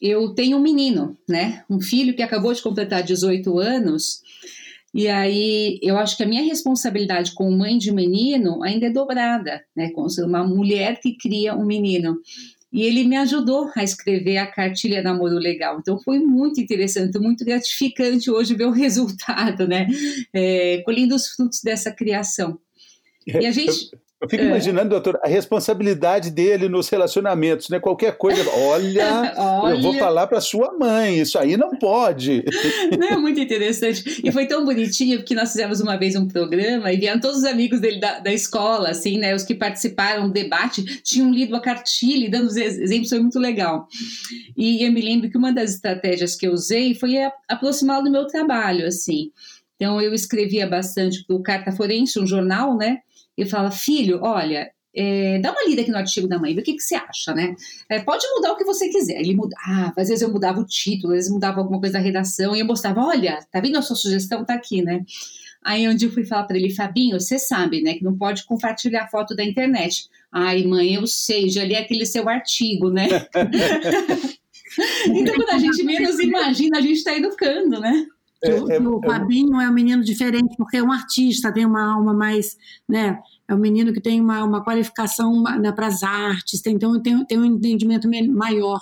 [0.00, 1.64] eu tenho um menino, né?
[1.68, 4.22] Um filho que acabou de completar 18 anos.
[4.94, 9.62] E aí, eu acho que a minha responsabilidade como mãe de menino ainda é dobrada,
[9.74, 9.90] né?
[9.90, 12.18] Como uma mulher que cria um menino.
[12.72, 15.78] E ele me ajudou a escrever a cartilha Namoro Legal.
[15.78, 19.86] Então, foi muito interessante, muito gratificante hoje ver o resultado, né?
[20.32, 22.58] É, colhendo os frutos dessa criação.
[23.26, 23.90] E a gente.
[24.18, 24.46] Eu fico é.
[24.46, 27.78] imaginando, doutor, a responsabilidade dele nos relacionamentos, né?
[27.78, 29.74] Qualquer coisa, olha, olha.
[29.74, 32.42] eu vou falar para sua mãe, isso aí não pode.
[32.98, 34.22] Não, é muito interessante.
[34.24, 37.44] E foi tão bonitinho, porque nós fizemos uma vez um programa e vieram todos os
[37.44, 39.34] amigos dele da, da escola, assim, né?
[39.34, 43.38] Os que participaram do debate, tinham lido a cartilha e dando os exemplos, foi muito
[43.38, 43.86] legal.
[44.56, 47.16] E eu me lembro que uma das estratégias que eu usei foi
[47.48, 49.30] aproximá-lo do meu trabalho, assim.
[49.74, 52.98] Então, eu escrevia bastante para o Carta Forense, um jornal, né?
[53.36, 56.64] Eu falo, filho, olha, é, dá uma lida aqui no artigo da mãe, vê o
[56.64, 57.54] que, que você acha, né?
[57.88, 59.20] É, pode mudar o que você quiser.
[59.20, 61.98] Ele mudava, ah, às vezes eu mudava o título, às vezes mudava alguma coisa da
[61.98, 64.44] redação, e eu mostrava, olha, tá vendo a sua sugestão?
[64.44, 65.04] Tá aqui, né?
[65.62, 69.08] Aí onde eu fui falar para ele, Fabinho, você sabe, né, que não pode compartilhar
[69.08, 70.08] foto da internet.
[70.30, 73.08] Ai, mãe, eu sei, já li aquele seu artigo, né?
[75.08, 78.06] então, quando a gente menos imagina, a gente está educando, né?
[78.42, 81.94] É, o, é, o Fabinho é um menino diferente porque é um artista, tem uma
[81.94, 82.56] alma mais,
[82.88, 83.18] né?
[83.48, 87.24] É um menino que tem uma, uma qualificação né, para as artes, tem, então tem,
[87.24, 88.80] tem um entendimento maior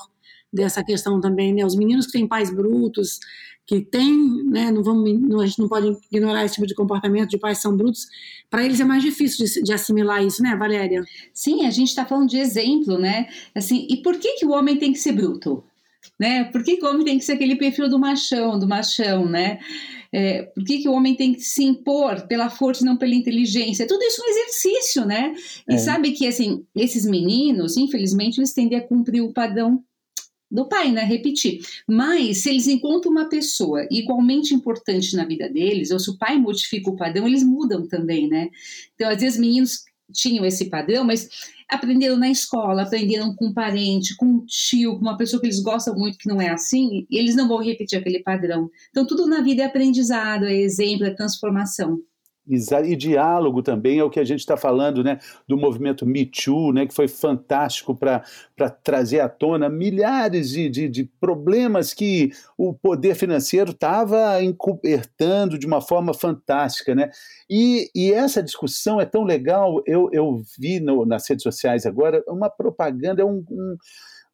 [0.52, 1.64] dessa questão também, né?
[1.64, 3.18] Os meninos que têm pais brutos,
[3.66, 4.70] que têm, né?
[4.70, 7.76] Não vamos, não, a gente não pode ignorar esse tipo de comportamento de pais são
[7.76, 8.06] brutos.
[8.50, 11.02] Para eles é mais difícil de, de, assimilar isso, né, Valéria?
[11.32, 13.26] Sim, a gente está falando de exemplo, né?
[13.54, 15.64] Assim, e por que que o homem tem que ser bruto?
[16.18, 16.44] Né?
[16.44, 19.58] Por que, que o homem tem que ser aquele perfil do machão, do machão, né?
[20.12, 23.14] É, por que, que o homem tem que se impor pela força e não pela
[23.14, 23.86] inteligência?
[23.86, 25.34] Tudo isso é um exercício, né?
[25.68, 25.78] E é.
[25.78, 29.82] sabe que, assim, esses meninos, infelizmente, eles tendem a cumprir o padrão
[30.48, 31.02] do pai, né?
[31.02, 31.60] Repetir.
[31.88, 36.38] Mas se eles encontram uma pessoa igualmente importante na vida deles, ou se o pai
[36.38, 38.50] modifica o padrão, eles mudam também, né?
[38.94, 41.28] Então, às vezes, meninos tinham esse padrão, mas
[41.70, 45.60] aprenderam na escola, aprenderam com um parente, com um tio, com uma pessoa que eles
[45.60, 48.70] gostam muito que não é assim, e eles não vão repetir aquele padrão.
[48.90, 52.00] Então, tudo na vida é aprendizado, é exemplo, é transformação.
[52.46, 55.18] E diálogo também é o que a gente está falando, né,
[55.48, 58.22] do movimento Me Too, né, que foi fantástico para
[58.82, 65.66] trazer à tona milhares de, de, de, problemas que o poder financeiro estava encobertando de
[65.66, 66.94] uma forma fantástica.
[66.94, 67.10] Né?
[67.48, 72.22] E, e essa discussão é tão legal, eu, eu vi no, nas redes sociais agora
[72.28, 73.76] uma propaganda, é um, um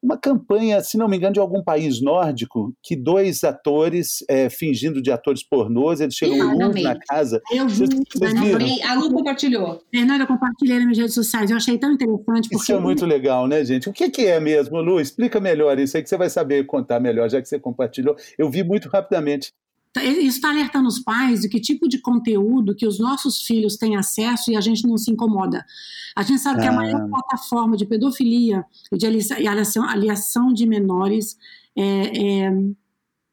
[0.03, 5.03] uma campanha, se não me engano, de algum país nórdico, que dois atores, é, fingindo
[5.03, 7.41] de atores pornôs, eles chegam nus na casa.
[7.53, 9.83] Eu vi, vocês, vocês a Lu compartilhou.
[9.91, 12.49] Fernanda, eu compartilhei nas minhas redes sociais, eu achei tão interessante.
[12.49, 12.57] Porque...
[12.57, 13.89] Isso é muito legal, né, gente?
[13.89, 15.01] O que, que é mesmo, Lu?
[15.01, 18.17] Explica melhor isso aí que você vai saber contar melhor, já que você compartilhou.
[18.39, 19.53] Eu vi muito rapidamente.
[19.93, 23.77] Tá, isso está alertando os pais de que tipo de conteúdo que os nossos filhos
[23.77, 25.65] têm acesso e a gente não se incomoda.
[26.15, 26.63] A gente sabe ah.
[26.63, 27.09] que a maior ah.
[27.09, 31.37] plataforma de pedofilia e de aliação, aliação de menores
[31.77, 32.53] é, é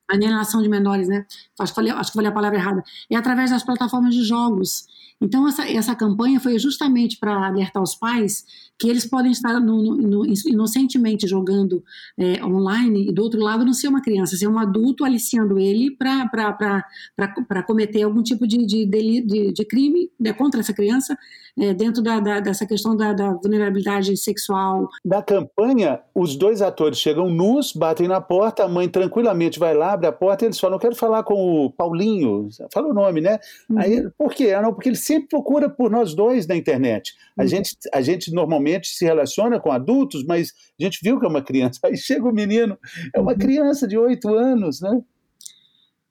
[0.09, 1.25] alienação de menores, né?
[1.59, 2.83] Acho que, falei, acho que falei a palavra errada.
[3.09, 4.87] É através das plataformas de jogos.
[5.19, 8.45] Então, essa, essa campanha foi justamente para alertar os pais
[8.77, 11.83] que eles podem estar no, no, inocentemente jogando
[12.15, 15.89] é, online e, do outro lado, não ser uma criança, ser um adulto aliciando ele
[15.89, 21.17] para cometer algum tipo de, de, de, de crime né, contra essa criança,
[21.59, 24.87] é, dentro da, da, dessa questão da, da, vulnerabilidade sexual.
[25.03, 29.93] Na campanha, os dois atores chegam nus, batem na porta, a mãe tranquilamente vai lá,
[29.93, 33.21] abre a porta e eles falam: Eu quero falar com o Paulinho, fala o nome,
[33.21, 33.39] né?
[33.69, 33.79] Uhum.
[33.79, 34.53] Aí, por quê?
[34.53, 37.15] Ah, não, porque ele sempre procura por nós dois na internet.
[37.37, 37.47] A, uhum.
[37.47, 41.41] gente, a gente normalmente se relaciona com adultos, mas a gente viu que é uma
[41.41, 41.79] criança.
[41.85, 42.77] Aí chega o menino,
[43.13, 43.37] é uma uhum.
[43.37, 45.01] criança de oito anos, né?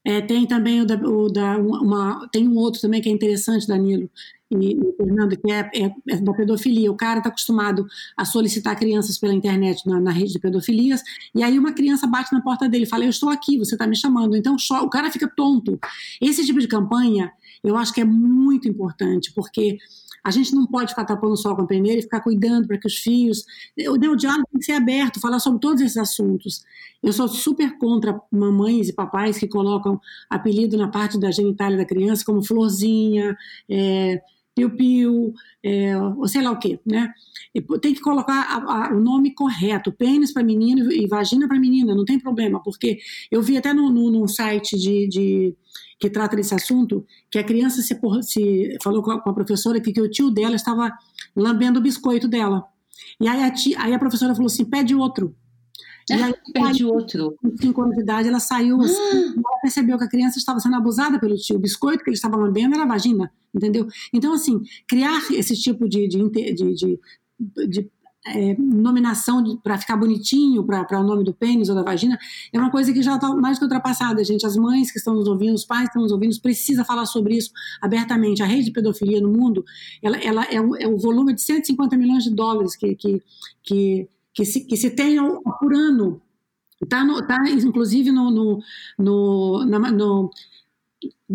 [0.06, 3.66] É, tem também o da, o da uma, tem um outro também que é interessante,
[3.66, 4.08] Danilo,
[4.50, 6.90] e, Fernando, que é, é, é, da pedofilia.
[6.90, 7.86] O cara está acostumado
[8.16, 11.02] a solicitar crianças pela internet na, na, rede de pedofilias,
[11.34, 13.86] e aí uma criança bate na porta dele e fala: Eu estou aqui, você está
[13.86, 14.36] me chamando.
[14.36, 15.78] Então o cara fica tonto.
[16.20, 17.32] Esse tipo de campanha
[17.62, 19.78] eu acho que é muito importante, porque
[20.22, 22.78] a gente não pode ficar tapando o sol com a peneira e ficar cuidando para
[22.78, 23.44] que os fios.
[23.88, 26.64] O, o diálogo tem que ser aberto, falar sobre todos esses assuntos.
[27.02, 31.84] Eu sou super contra mamães e papais que colocam apelido na parte da genitália da
[31.84, 33.36] criança, como florzinha,
[33.68, 34.20] é,
[34.56, 37.12] piu-piu, é, ou sei lá o quê, né?
[37.82, 41.94] Tem que colocar a, a, o nome correto, pênis para menino e vagina para menina,
[41.94, 42.98] não tem problema, porque
[43.30, 45.54] eu vi até no, no, num site de, de
[46.00, 49.78] que trata desse assunto, que a criança se, se falou com a, com a, professora
[49.78, 50.90] que, que o tio dela estava
[51.36, 52.64] lambendo o biscoito dela.
[53.20, 55.34] E aí a, tia, aí a professora falou assim: pede outro.
[56.10, 57.36] E aí, pede outro.
[57.40, 59.34] Com 5 anos de idade, ela saiu assim, ah.
[59.36, 61.56] ela percebeu que a criança estava sendo abusada pelo tio.
[61.56, 63.86] O biscoito que ele estava lambendo era vagina, entendeu?
[64.12, 67.00] Então, assim, criar esse tipo de, de, de, de
[67.38, 67.90] de
[68.26, 72.18] é, nominação para ficar bonitinho para o nome do pênis ou da vagina
[72.52, 74.44] é uma coisa que já está mais que ultrapassada, gente.
[74.44, 77.36] As mães que estão nos ouvindo, os pais que estão nos ouvindo, precisa falar sobre
[77.36, 77.50] isso
[77.80, 78.42] abertamente.
[78.42, 79.64] A rede de pedofilia no mundo
[80.02, 83.22] ela, ela é, o, é o volume de 150 milhões de dólares que, que,
[83.62, 85.16] que, que, se, que se tem
[85.58, 86.20] por ano.
[86.80, 88.62] Está, tá, inclusive, no, no,
[88.98, 90.30] no, na, no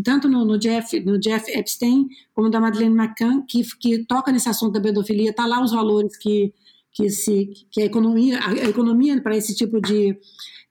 [0.03, 4.47] tanto no, no, Jeff, no Jeff Epstein como da Madeleine McCann, que, que toca nesse
[4.47, 6.53] assunto da pedofilia, está lá os valores que,
[6.91, 10.15] que, se, que a economia, a economia para esse tipo de,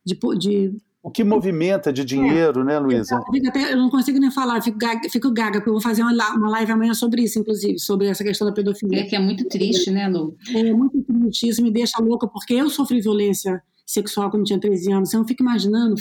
[0.05, 3.23] de, de o que movimenta de dinheiro, é, né, Luísa?
[3.71, 6.73] Eu não consigo nem falar, fico gaga, fico gaga, porque eu vou fazer uma, live
[6.73, 9.01] amanhã sobre isso, inclusive, sobre essa questão da pedofilia.
[9.01, 10.37] É que é muito triste, né, Lu?
[10.55, 14.93] É muito triste, isso me deixa louca, porque eu sofri violência sexual quando tinha 13
[14.93, 15.11] anos.
[15.11, 15.95] Você não fica imaginando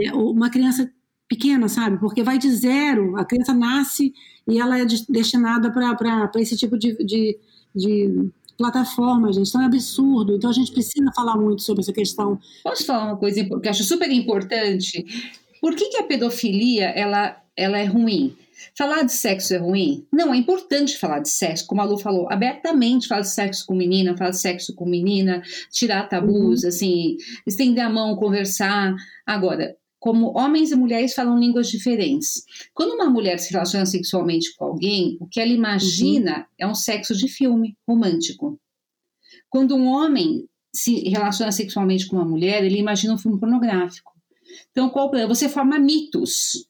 [0.00, 0.90] é, uma criança
[1.26, 1.98] pequena, sabe?
[1.98, 4.12] Porque vai de zero, a criança nasce
[4.46, 7.38] e ela é destinada para esse tipo de, de,
[7.74, 9.48] de plataforma, gente.
[9.48, 10.36] Então é absurdo.
[10.36, 12.38] Então a gente precisa falar muito sobre essa questão.
[12.62, 15.04] Posso falar uma coisa que eu acho super importante?
[15.60, 18.36] Por que, que a pedofilia ela, ela é ruim?
[18.76, 20.06] Falar de sexo é ruim?
[20.12, 23.74] Não, é importante falar de sexo, como a Lu falou, abertamente falar de sexo com
[23.74, 26.68] menina, falar de sexo com menina, tirar tabus, uhum.
[26.68, 28.94] assim, estender a mão, conversar.
[29.26, 32.44] Agora, como homens e mulheres falam línguas diferentes.
[32.74, 36.44] Quando uma mulher se relaciona sexualmente com alguém, o que ela imagina uhum.
[36.58, 38.60] é um sexo de filme romântico.
[39.48, 44.12] Quando um homem se relaciona sexualmente com uma mulher, ele imagina um filme pornográfico.
[44.72, 45.34] Então, qual o problema?
[45.34, 46.68] Você forma mitos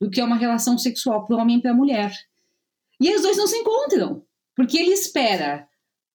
[0.00, 2.10] do que é uma relação sexual para o homem e para a mulher.
[2.98, 4.22] E os dois não se encontram,
[4.56, 5.68] porque ele espera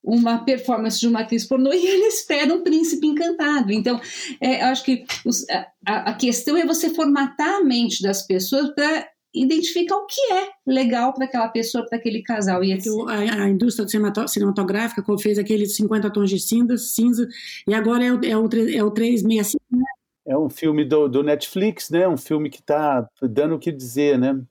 [0.05, 3.71] uma performance de uma atriz pornô e ele espera um príncipe encantado.
[3.71, 3.99] Então,
[4.39, 8.69] é, eu acho que os, a, a, questão é você formatar a mente das pessoas
[8.75, 12.63] para identificar o que é legal para aquela pessoa, para aquele casal.
[12.63, 12.89] E assim.
[13.09, 13.87] a, a, indústria
[14.27, 17.27] cinematográfica fez aqueles 50 tons de cinza, cinza
[17.67, 19.83] e agora é o, é o, é o 365, né?
[20.27, 22.07] É um filme do, do Netflix, né?
[22.07, 24.41] Um filme que está dando o que dizer, né?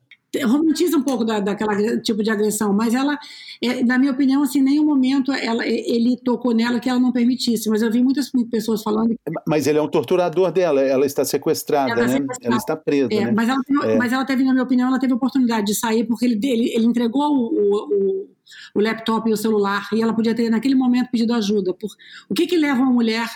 [0.42, 3.18] Romantiza um pouco da, daquela tipo de agressão, mas ela,
[3.62, 7.12] é, na minha opinião, assim, em nenhum momento ela, ele tocou nela que ela não
[7.12, 7.68] permitisse.
[7.68, 9.14] Mas eu vi muitas pessoas falando.
[9.46, 12.08] Mas ele é um torturador dela, ela está sequestrada, ela, né?
[12.08, 12.46] Sequestrada.
[12.46, 13.08] ela está presa.
[13.12, 13.32] É, né?
[13.32, 13.96] mas, ela, é.
[13.96, 16.74] mas ela teve, na minha opinião, ela teve a oportunidade de sair porque ele, ele,
[16.74, 18.28] ele entregou o, o,
[18.74, 21.74] o, laptop e o celular e ela podia ter, naquele momento, pedido ajuda.
[21.74, 21.90] Por,
[22.28, 23.28] o que, que leva uma mulher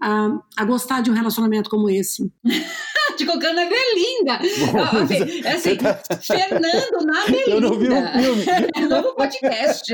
[0.00, 2.30] a, a gostar de um relacionamento como esse.
[3.16, 4.40] Te colocando na Belinda.
[5.44, 5.94] É assim, tá...
[6.20, 7.50] Fernando na Belinda.
[7.50, 8.46] Eu não vi o filme.
[8.76, 9.92] É novo podcast.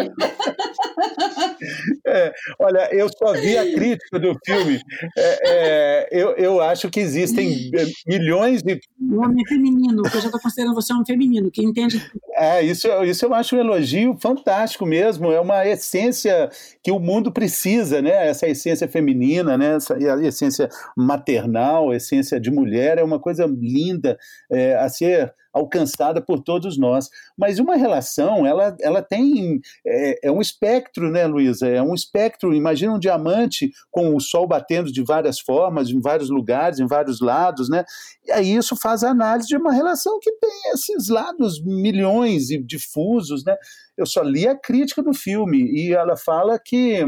[2.07, 4.81] É, olha, eu só vi a crítica do filme.
[5.17, 7.71] É, é, eu, eu acho que existem
[8.07, 8.81] milhões de.
[9.01, 12.05] O homem é feminino, que eu já estou considerando você um homem feminino, que entende.
[12.35, 15.31] É, isso, isso eu acho um elogio fantástico mesmo.
[15.31, 16.51] É uma essência
[16.83, 18.29] que o mundo precisa, né?
[18.29, 19.77] Essa essência feminina, né?
[19.77, 24.17] Essa essência maternal, a essência de mulher, é uma coisa linda
[24.51, 27.11] é, a ser alcançada por todos nós.
[27.37, 29.61] Mas uma relação, ela, ela tem.
[29.87, 31.69] É, é um espectro, né, Luísa?
[31.69, 32.55] É um espectro.
[32.55, 37.21] Imagina um diamante com o sol batendo de várias formas, em vários lugares, em vários
[37.21, 37.85] lados, né?
[38.27, 42.59] E aí isso faz a análise de uma relação que tem esses lados milhões e
[42.59, 43.57] difusos, né?
[43.97, 47.05] Eu só li a crítica do filme e ela fala que.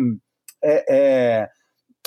[0.62, 1.48] É, é,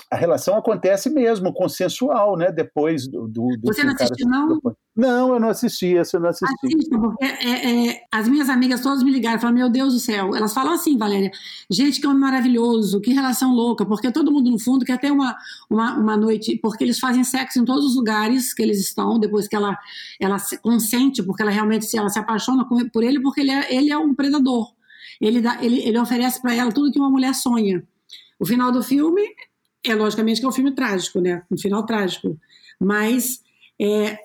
[0.09, 2.49] a relação acontece mesmo, consensual, né?
[2.49, 3.27] Depois do.
[3.27, 4.61] do Você não assistiu, não?
[4.95, 6.65] Não, eu não assisti, essa eu não assisti.
[6.65, 9.99] Assista, porque é, é, as minhas amigas todas me ligaram e falaram: Meu Deus do
[9.99, 10.33] céu.
[10.33, 11.29] Elas falam assim, Valéria,
[11.69, 15.35] gente, que homem maravilhoso, que relação louca, porque todo mundo no fundo quer ter uma,
[15.69, 19.45] uma, uma noite, porque eles fazem sexo em todos os lugares que eles estão, depois
[19.47, 19.77] que ela,
[20.21, 23.91] ela consente, porque ela realmente se, ela se apaixona por ele, porque ele é, ele
[23.91, 24.71] é um predador.
[25.19, 27.83] Ele, dá, ele, ele oferece para ela tudo que uma mulher sonha.
[28.39, 29.21] O final do filme
[29.83, 31.43] é logicamente que é um filme trágico, né?
[31.51, 32.37] Um final trágico.
[32.79, 33.41] Mas
[33.79, 34.17] é,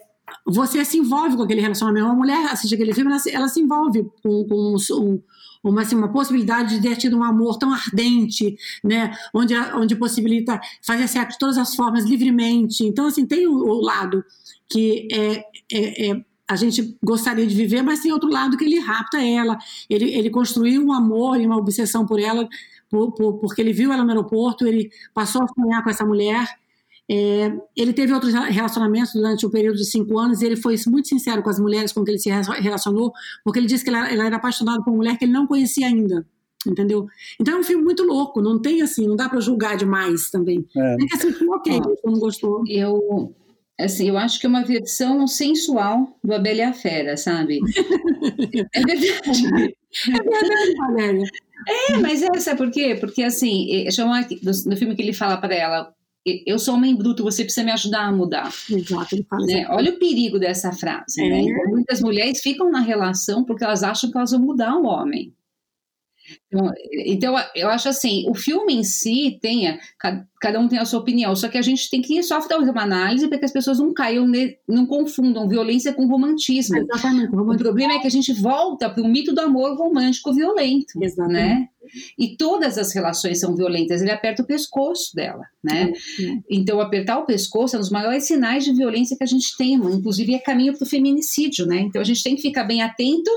[0.46, 2.07] você se envolve com aquele relacionamento.
[2.07, 5.22] Uma mulher assiste aquele filme, ela ela se envolve com, com um,
[5.62, 9.12] uma, assim, uma possibilidade de ter tido um amor tão ardente, né?
[9.32, 12.84] Onde, onde possibilita fazer sexo de todas as formas livremente.
[12.84, 14.24] Então, assim, tem o, o lado
[14.68, 18.78] que é, é, é a gente gostaria de viver, mas tem outro lado que ele
[18.78, 19.57] rapta ela,
[19.88, 22.46] ele, ele construiu um amor e uma obsessão por ela
[22.93, 26.47] por, por, porque ele viu ela no aeroporto, ele passou a sonhar com essa mulher.
[27.11, 31.09] É, ele teve outros relacionamentos durante o período de cinco anos e ele foi muito
[31.09, 33.12] sincero com as mulheres com que ele se relacionou,
[33.43, 35.47] porque ele disse que ele era, ele era apaixonado por uma mulher que ele não
[35.47, 36.24] conhecia ainda
[36.64, 37.09] entendeu?
[37.40, 40.64] Então é um filme muito louco, não tem assim, não dá para julgar demais também.
[40.76, 40.97] É.
[40.97, 42.62] Tem que assistir, ok, ah, não gostou.
[42.68, 43.34] Eu,
[43.80, 47.59] assim, eu acho que é uma versão sensual do Abelha e a Fera, sabe?
[48.72, 49.76] é verdade.
[50.09, 51.24] É verdade, Valéria.
[51.69, 52.97] É, mas é, sabe por quê?
[52.99, 54.27] Porque assim, chama
[54.67, 55.93] no filme que ele fala para ela,
[56.25, 58.53] eu sou homem bruto, você precisa me ajudar a mudar.
[58.71, 59.67] Exato, ele fala né?
[59.69, 61.27] Olha o perigo dessa frase, né?
[61.27, 61.31] é.
[61.31, 61.41] né?
[61.43, 65.33] Então, muitas mulheres ficam na relação porque elas acham que elas vão mudar o homem.
[66.51, 66.72] Então,
[67.07, 69.78] então, eu acho assim, o filme em si tenha,
[70.41, 72.83] cada um tem a sua opinião, só que a gente tem que só fazer uma
[72.83, 74.26] análise para que as pessoas não caiam,
[74.68, 76.76] não confundam violência com romantismo.
[76.76, 77.35] Exatamente.
[77.35, 81.33] O problema é que a gente volta para o mito do amor romântico violento, Exatamente.
[81.33, 81.68] né?
[82.18, 85.93] E todas as relações são violentas, ele aperta o pescoço dela, né?
[86.51, 89.74] Então, apertar o pescoço é um dos maiores sinais de violência que a gente tem,
[89.74, 91.80] inclusive é caminho para o feminicídio, né?
[91.80, 93.30] Então, a gente tem que ficar bem atento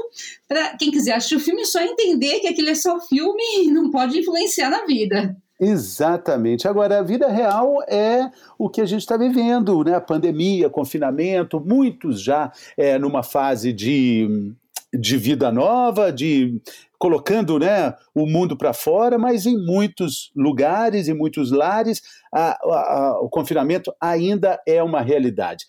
[0.48, 3.90] para quem quiser assistir o filme só entender que aquilo é só filme e não
[3.92, 5.36] pode influenciar na vida.
[5.60, 6.68] Exatamente.
[6.68, 9.96] Agora, a vida real é o que a gente está vivendo, né?
[9.96, 14.54] A pandemia, confinamento, muitos já é, numa fase de,
[14.94, 16.62] de vida nova, de
[16.98, 22.02] colocando né, o mundo para fora, mas em muitos lugares, em muitos lares,
[22.34, 25.66] a, a, o confinamento ainda é uma realidade.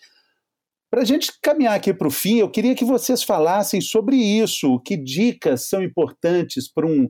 [0.89, 4.79] Para a gente caminhar aqui para o fim, eu queria que vocês falassem sobre isso.
[4.79, 7.09] Que dicas são importantes para um,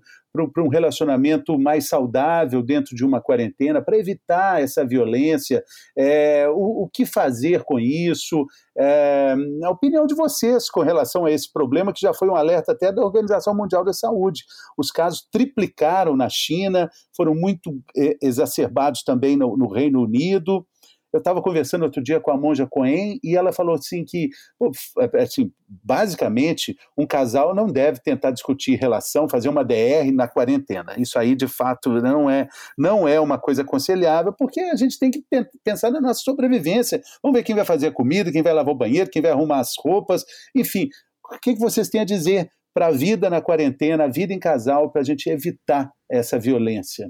[0.52, 5.64] para um relacionamento mais saudável dentro de uma quarentena, para evitar essa violência,
[5.98, 8.46] é, o, o, que fazer com isso,
[8.78, 12.74] é, a opinião de vocês com relação a esse problema, que já foi um alerta
[12.74, 14.44] até da Organização Mundial da Saúde.
[14.78, 20.66] Os casos triplicaram na China, foram muito é, exacerbados também no, no Reino Unido.
[21.18, 24.30] Eu estava conversando outro dia com a Monja Cohen e ela falou assim que,
[25.00, 30.94] é, assim, basicamente, um casal não deve tentar discutir relação, fazer uma DR na quarentena.
[30.96, 32.48] Isso aí, de fato, não é,
[32.78, 35.24] não é uma coisa aconselhável, porque a gente tem que
[35.64, 37.02] pensar na nossa sobrevivência.
[37.24, 39.60] Vamos ver quem vai fazer a comida, quem vai lavar o banheiro, quem vai arrumar
[39.60, 40.24] as roupas,
[40.56, 40.88] enfim.
[41.34, 44.92] O que vocês têm a dizer para a vida na quarentena, a vida em casal,
[44.92, 47.10] para a gente evitar essa violência?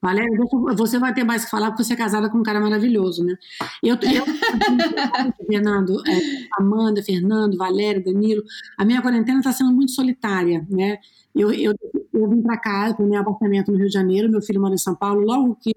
[0.00, 0.30] Valéria,
[0.76, 3.34] você vai ter mais que falar porque você é casada com um cara maravilhoso, né?
[3.82, 4.24] Eu, eu
[5.46, 6.20] Fernando, é,
[6.58, 8.42] Amanda, Fernando, Valéria, Danilo,
[8.78, 10.98] a minha quarentena está sendo muito solitária, né?
[11.34, 11.74] Eu, eu,
[12.12, 14.74] eu vim para cá, para o meu apartamento no Rio de Janeiro, meu filho mora
[14.74, 15.22] em São Paulo.
[15.22, 15.72] Logo que,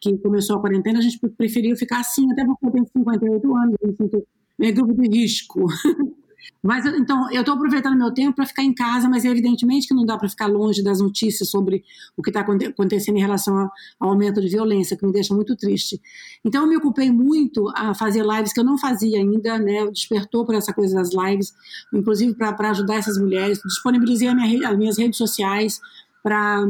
[0.00, 3.76] que começou a quarentena, a gente preferiu ficar assim, até porque eu tenho 58 anos,
[3.82, 4.26] eu me sinto
[4.60, 5.66] é grupo de risco.
[6.62, 9.94] Mas então, eu estou aproveitando meu tempo para ficar em casa, mas é evidentemente que
[9.94, 11.84] não dá para ficar longe das notícias sobre
[12.16, 13.70] o que está acontecendo em relação
[14.00, 16.00] ao aumento de violência, que me deixa muito triste.
[16.44, 19.86] Então, eu me ocupei muito a fazer lives que eu não fazia ainda, né?
[19.90, 21.52] Despertou por essa coisa das lives,
[21.92, 23.60] inclusive para ajudar essas mulheres.
[23.64, 25.80] Disponibilizei minha, as minhas redes sociais
[26.22, 26.66] para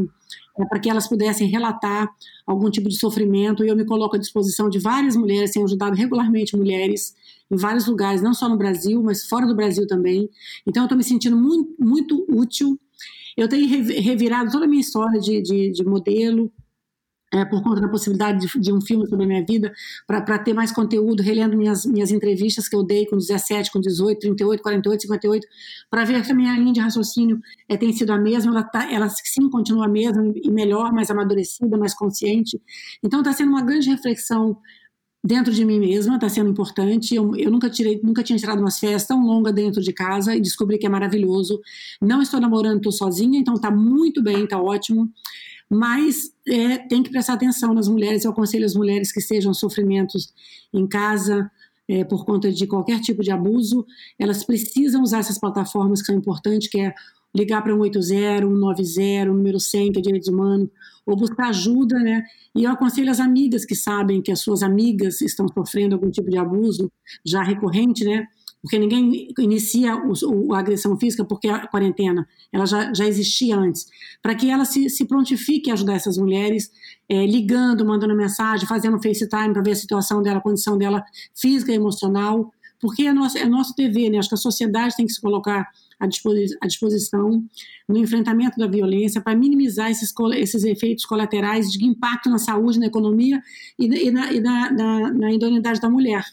[0.68, 2.08] para que elas pudessem relatar
[2.46, 3.64] algum tipo de sofrimento.
[3.64, 7.14] E eu me coloco à disposição de várias mulheres, tenho ajudado regularmente mulheres
[7.50, 10.28] em vários lugares, não só no Brasil, mas fora do Brasil também.
[10.66, 12.78] Então, eu estou me sentindo muito, muito útil.
[13.36, 16.50] Eu tenho revirado toda a minha história de, de, de modelo,
[17.34, 19.72] é, por conta da possibilidade de, de, um filme sobre a minha vida,
[20.06, 24.20] para ter mais conteúdo, relendo minhas, minhas entrevistas que eu dei com 17, com 18,
[24.20, 25.46] 38, 48, 58,
[25.90, 28.90] para ver que a minha linha de raciocínio é, tem sido a mesma, ela, tá,
[28.90, 32.60] ela sim continua a mesma, e melhor, mais amadurecida, mais consciente.
[33.02, 34.56] Então está sendo uma grande reflexão
[35.24, 37.14] dentro de mim mesma, está sendo importante.
[37.14, 40.40] Eu, eu, nunca, tirei, nunca tinha tirado umas férias tão longas dentro de casa e
[40.40, 41.60] descobri que é maravilhoso.
[42.00, 45.10] Não estou namorando, estou sozinha, então está muito bem, está ótimo
[45.76, 48.24] mas é, tem que prestar atenção nas mulheres.
[48.24, 50.32] Eu aconselho as mulheres que sejam sofrimentos
[50.72, 51.50] em casa
[51.88, 53.86] é, por conta de qualquer tipo de abuso,
[54.18, 56.94] elas precisam usar essas plataformas que são importantes, que é
[57.34, 60.68] ligar para 180, 190, número 100, que é direitos humanos,
[61.06, 62.22] ou buscar ajuda, né?
[62.54, 66.30] E eu aconselho as amigas que sabem que as suas amigas estão sofrendo algum tipo
[66.30, 66.90] de abuso
[67.24, 68.26] já recorrente, né?
[68.64, 73.84] porque ninguém inicia o, a agressão física porque a quarentena ela já, já existia antes,
[74.22, 76.70] para que ela se, se prontifique a ajudar essas mulheres,
[77.06, 81.72] é, ligando, mandando mensagem, fazendo FaceTime para ver a situação dela, a condição dela física
[81.72, 82.50] e emocional,
[82.80, 84.16] porque é nosso, é nosso dever, né?
[84.16, 85.68] acho que a sociedade tem que se colocar
[85.98, 86.06] à,
[86.66, 87.44] disposição
[87.88, 92.86] no enfrentamento da violência para minimizar esses, esses efeitos colaterais de impacto na saúde, na
[92.86, 93.42] economia
[93.78, 96.24] e, e, na, e na, na, na idoneidade da mulher.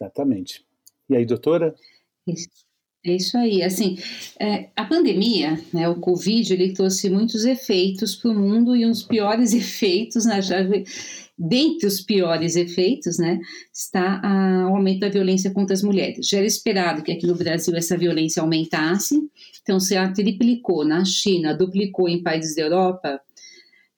[0.00, 0.64] Exatamente.
[1.08, 1.74] E aí, doutora?
[2.26, 2.66] Isso.
[3.06, 3.62] É isso aí.
[3.62, 3.96] Assim,
[4.40, 9.02] é, a pandemia, né, o Covid, ele trouxe muitos efeitos para o mundo e uns
[9.04, 10.56] piores efeitos, né, já,
[11.38, 13.38] dentre os piores efeitos, né,
[13.72, 16.26] está a, o aumento da violência contra as mulheres.
[16.26, 19.20] Já era esperado que aqui no Brasil essa violência aumentasse,
[19.62, 23.20] então se a triplicou na China, duplicou em países da Europa,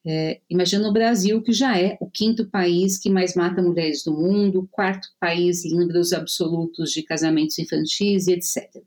[0.05, 4.13] é, imagina o Brasil, que já é o quinto país que mais mata mulheres do
[4.13, 8.81] mundo, quarto país em números absolutos de casamentos infantis e etc.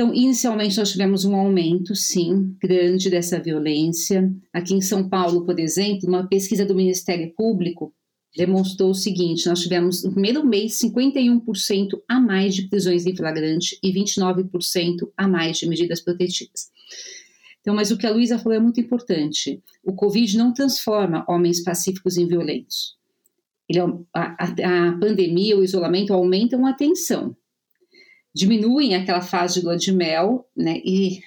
[0.00, 4.32] Então, inicialmente, nós tivemos um aumento, sim, grande dessa violência.
[4.50, 7.92] Aqui em São Paulo, por exemplo, uma pesquisa do Ministério Público
[8.34, 13.78] demonstrou o seguinte: nós tivemos no primeiro mês 51% a mais de prisões em flagrante
[13.82, 16.70] e 29% a mais de medidas protetivas.
[17.60, 19.62] Então, mas o que a Luísa falou é muito importante.
[19.84, 22.96] O Covid não transforma homens pacíficos em violentos.
[23.68, 23.80] Ele,
[24.14, 27.36] a, a, a pandemia, o isolamento aumentam a tensão,
[28.34, 31.20] diminuem aquela fase de lua de mel, né, e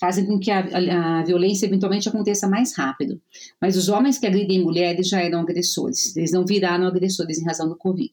[0.00, 3.20] fazem com que a, a, violência eventualmente aconteça mais rápido.
[3.60, 7.68] Mas os homens que agridem mulheres já eram agressores, eles não viraram agressores em razão
[7.68, 8.10] do Covid.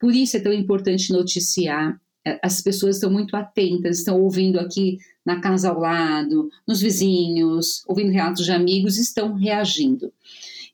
[0.00, 2.00] Por isso é tão importante noticiar.
[2.42, 8.10] As pessoas estão muito atentas, estão ouvindo aqui na casa ao lado, nos vizinhos, ouvindo
[8.10, 10.12] relatos de amigos, estão reagindo.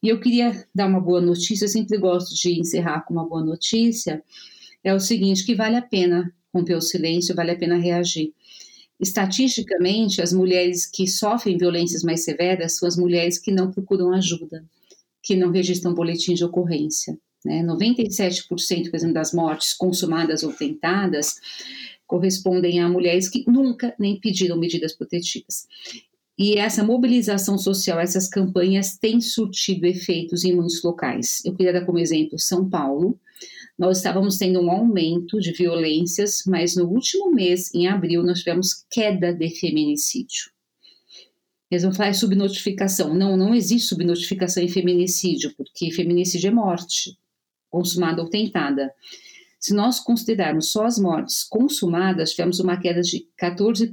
[0.03, 3.45] E eu queria dar uma boa notícia, eu sempre gosto de encerrar com uma boa
[3.45, 4.23] notícia,
[4.83, 8.33] é o seguinte, que vale a pena romper o silêncio, vale a pena reagir.
[9.01, 14.65] Estatisticamente, as mulheres que sofrem violências mais severas são as mulheres que não procuram ajuda,
[15.23, 17.17] que não registram boletim de ocorrência.
[17.45, 17.63] Né?
[17.63, 21.37] 97%, por exemplo, das mortes consumadas ou tentadas
[22.07, 25.69] correspondem a mulheres que nunca nem pediram medidas protetivas.
[26.39, 31.43] E essa mobilização social, essas campanhas têm surtido efeitos em muitos locais.
[31.45, 33.19] Eu queria dar como exemplo São Paulo.
[33.77, 38.85] Nós estávamos tendo um aumento de violências, mas no último mês, em abril, nós tivemos
[38.89, 40.51] queda de feminicídio.
[41.71, 43.13] Eles vão falar é subnotificação.
[43.15, 47.19] Não, não existe subnotificação em feminicídio, porque feminicídio é morte,
[47.69, 48.93] consumada ou tentada.
[49.61, 53.93] Se nós considerarmos só as mortes consumadas, tivemos uma queda de 14%,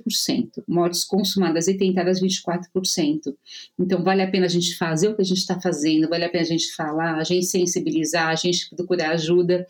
[0.68, 3.36] mortes consumadas e tentadas 24%.
[3.80, 6.30] Então, vale a pena a gente fazer o que a gente está fazendo, vale a
[6.30, 9.66] pena a gente falar, a gente sensibilizar, a gente procurar ajuda,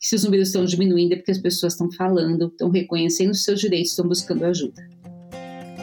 [0.00, 3.44] porque se os números estão diminuindo é porque as pessoas estão falando, estão reconhecendo os
[3.44, 4.88] seus direitos, estão buscando ajuda.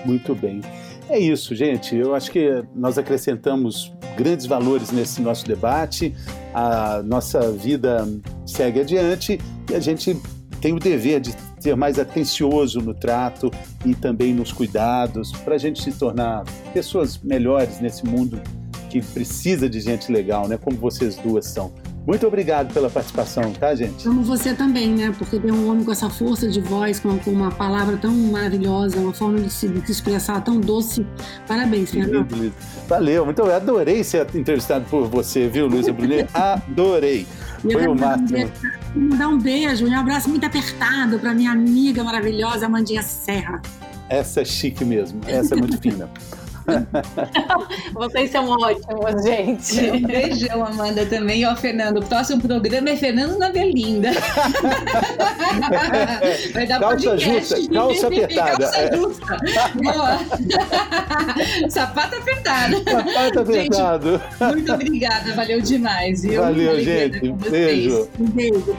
[0.05, 0.61] Muito bem.
[1.09, 1.95] É isso, gente.
[1.95, 6.13] Eu acho que nós acrescentamos grandes valores nesse nosso debate.
[6.53, 8.07] A nossa vida
[8.47, 10.19] segue adiante e a gente
[10.61, 13.51] tem o dever de ser mais atencioso no trato
[13.85, 16.43] e também nos cuidados para a gente se tornar
[16.73, 18.41] pessoas melhores nesse mundo
[18.89, 20.57] que precisa de gente legal, né?
[20.57, 21.71] Como vocês duas são.
[22.07, 24.07] Muito obrigado pela participação, tá, gente?
[24.07, 25.13] Amo você também, né?
[25.17, 29.13] Porque tem um homem com essa força de voz, com, uma palavra tão maravilhosa, uma
[29.13, 31.05] forma de se, de se expressar tão doce.
[31.45, 32.53] Parabéns, Fernando.
[32.87, 33.63] Valeu, muito obrigado.
[33.63, 36.29] Adorei ser entrevistado por você, viu, Luísa Brunet?
[36.33, 37.27] Adorei.
[37.61, 38.51] Foi o máximo.
[38.95, 43.61] Mandar um beijo e um abraço muito apertado para minha amiga maravilhosa, Amandinha Serra.
[44.07, 46.09] Essa é chique mesmo, essa é muito fina.
[47.93, 49.87] Vocês são ótimos, gente.
[49.97, 51.45] Um beijão, Amanda, também.
[51.45, 54.11] Ó, Fernando, o próximo programa é Fernando na Berlinda.
[56.53, 57.55] Vai dar calça podcast.
[57.55, 58.57] justa, calça apertada.
[58.57, 59.37] Calça justa.
[59.75, 60.19] Boa.
[61.69, 62.83] Sapato apertado.
[62.83, 64.21] Sapato apertado.
[64.39, 66.21] Gente, muito obrigada, valeu demais.
[66.23, 66.41] Viu?
[66.41, 67.31] Valeu, gente.
[67.49, 68.09] Beijo.
[68.19, 68.77] Um beijo.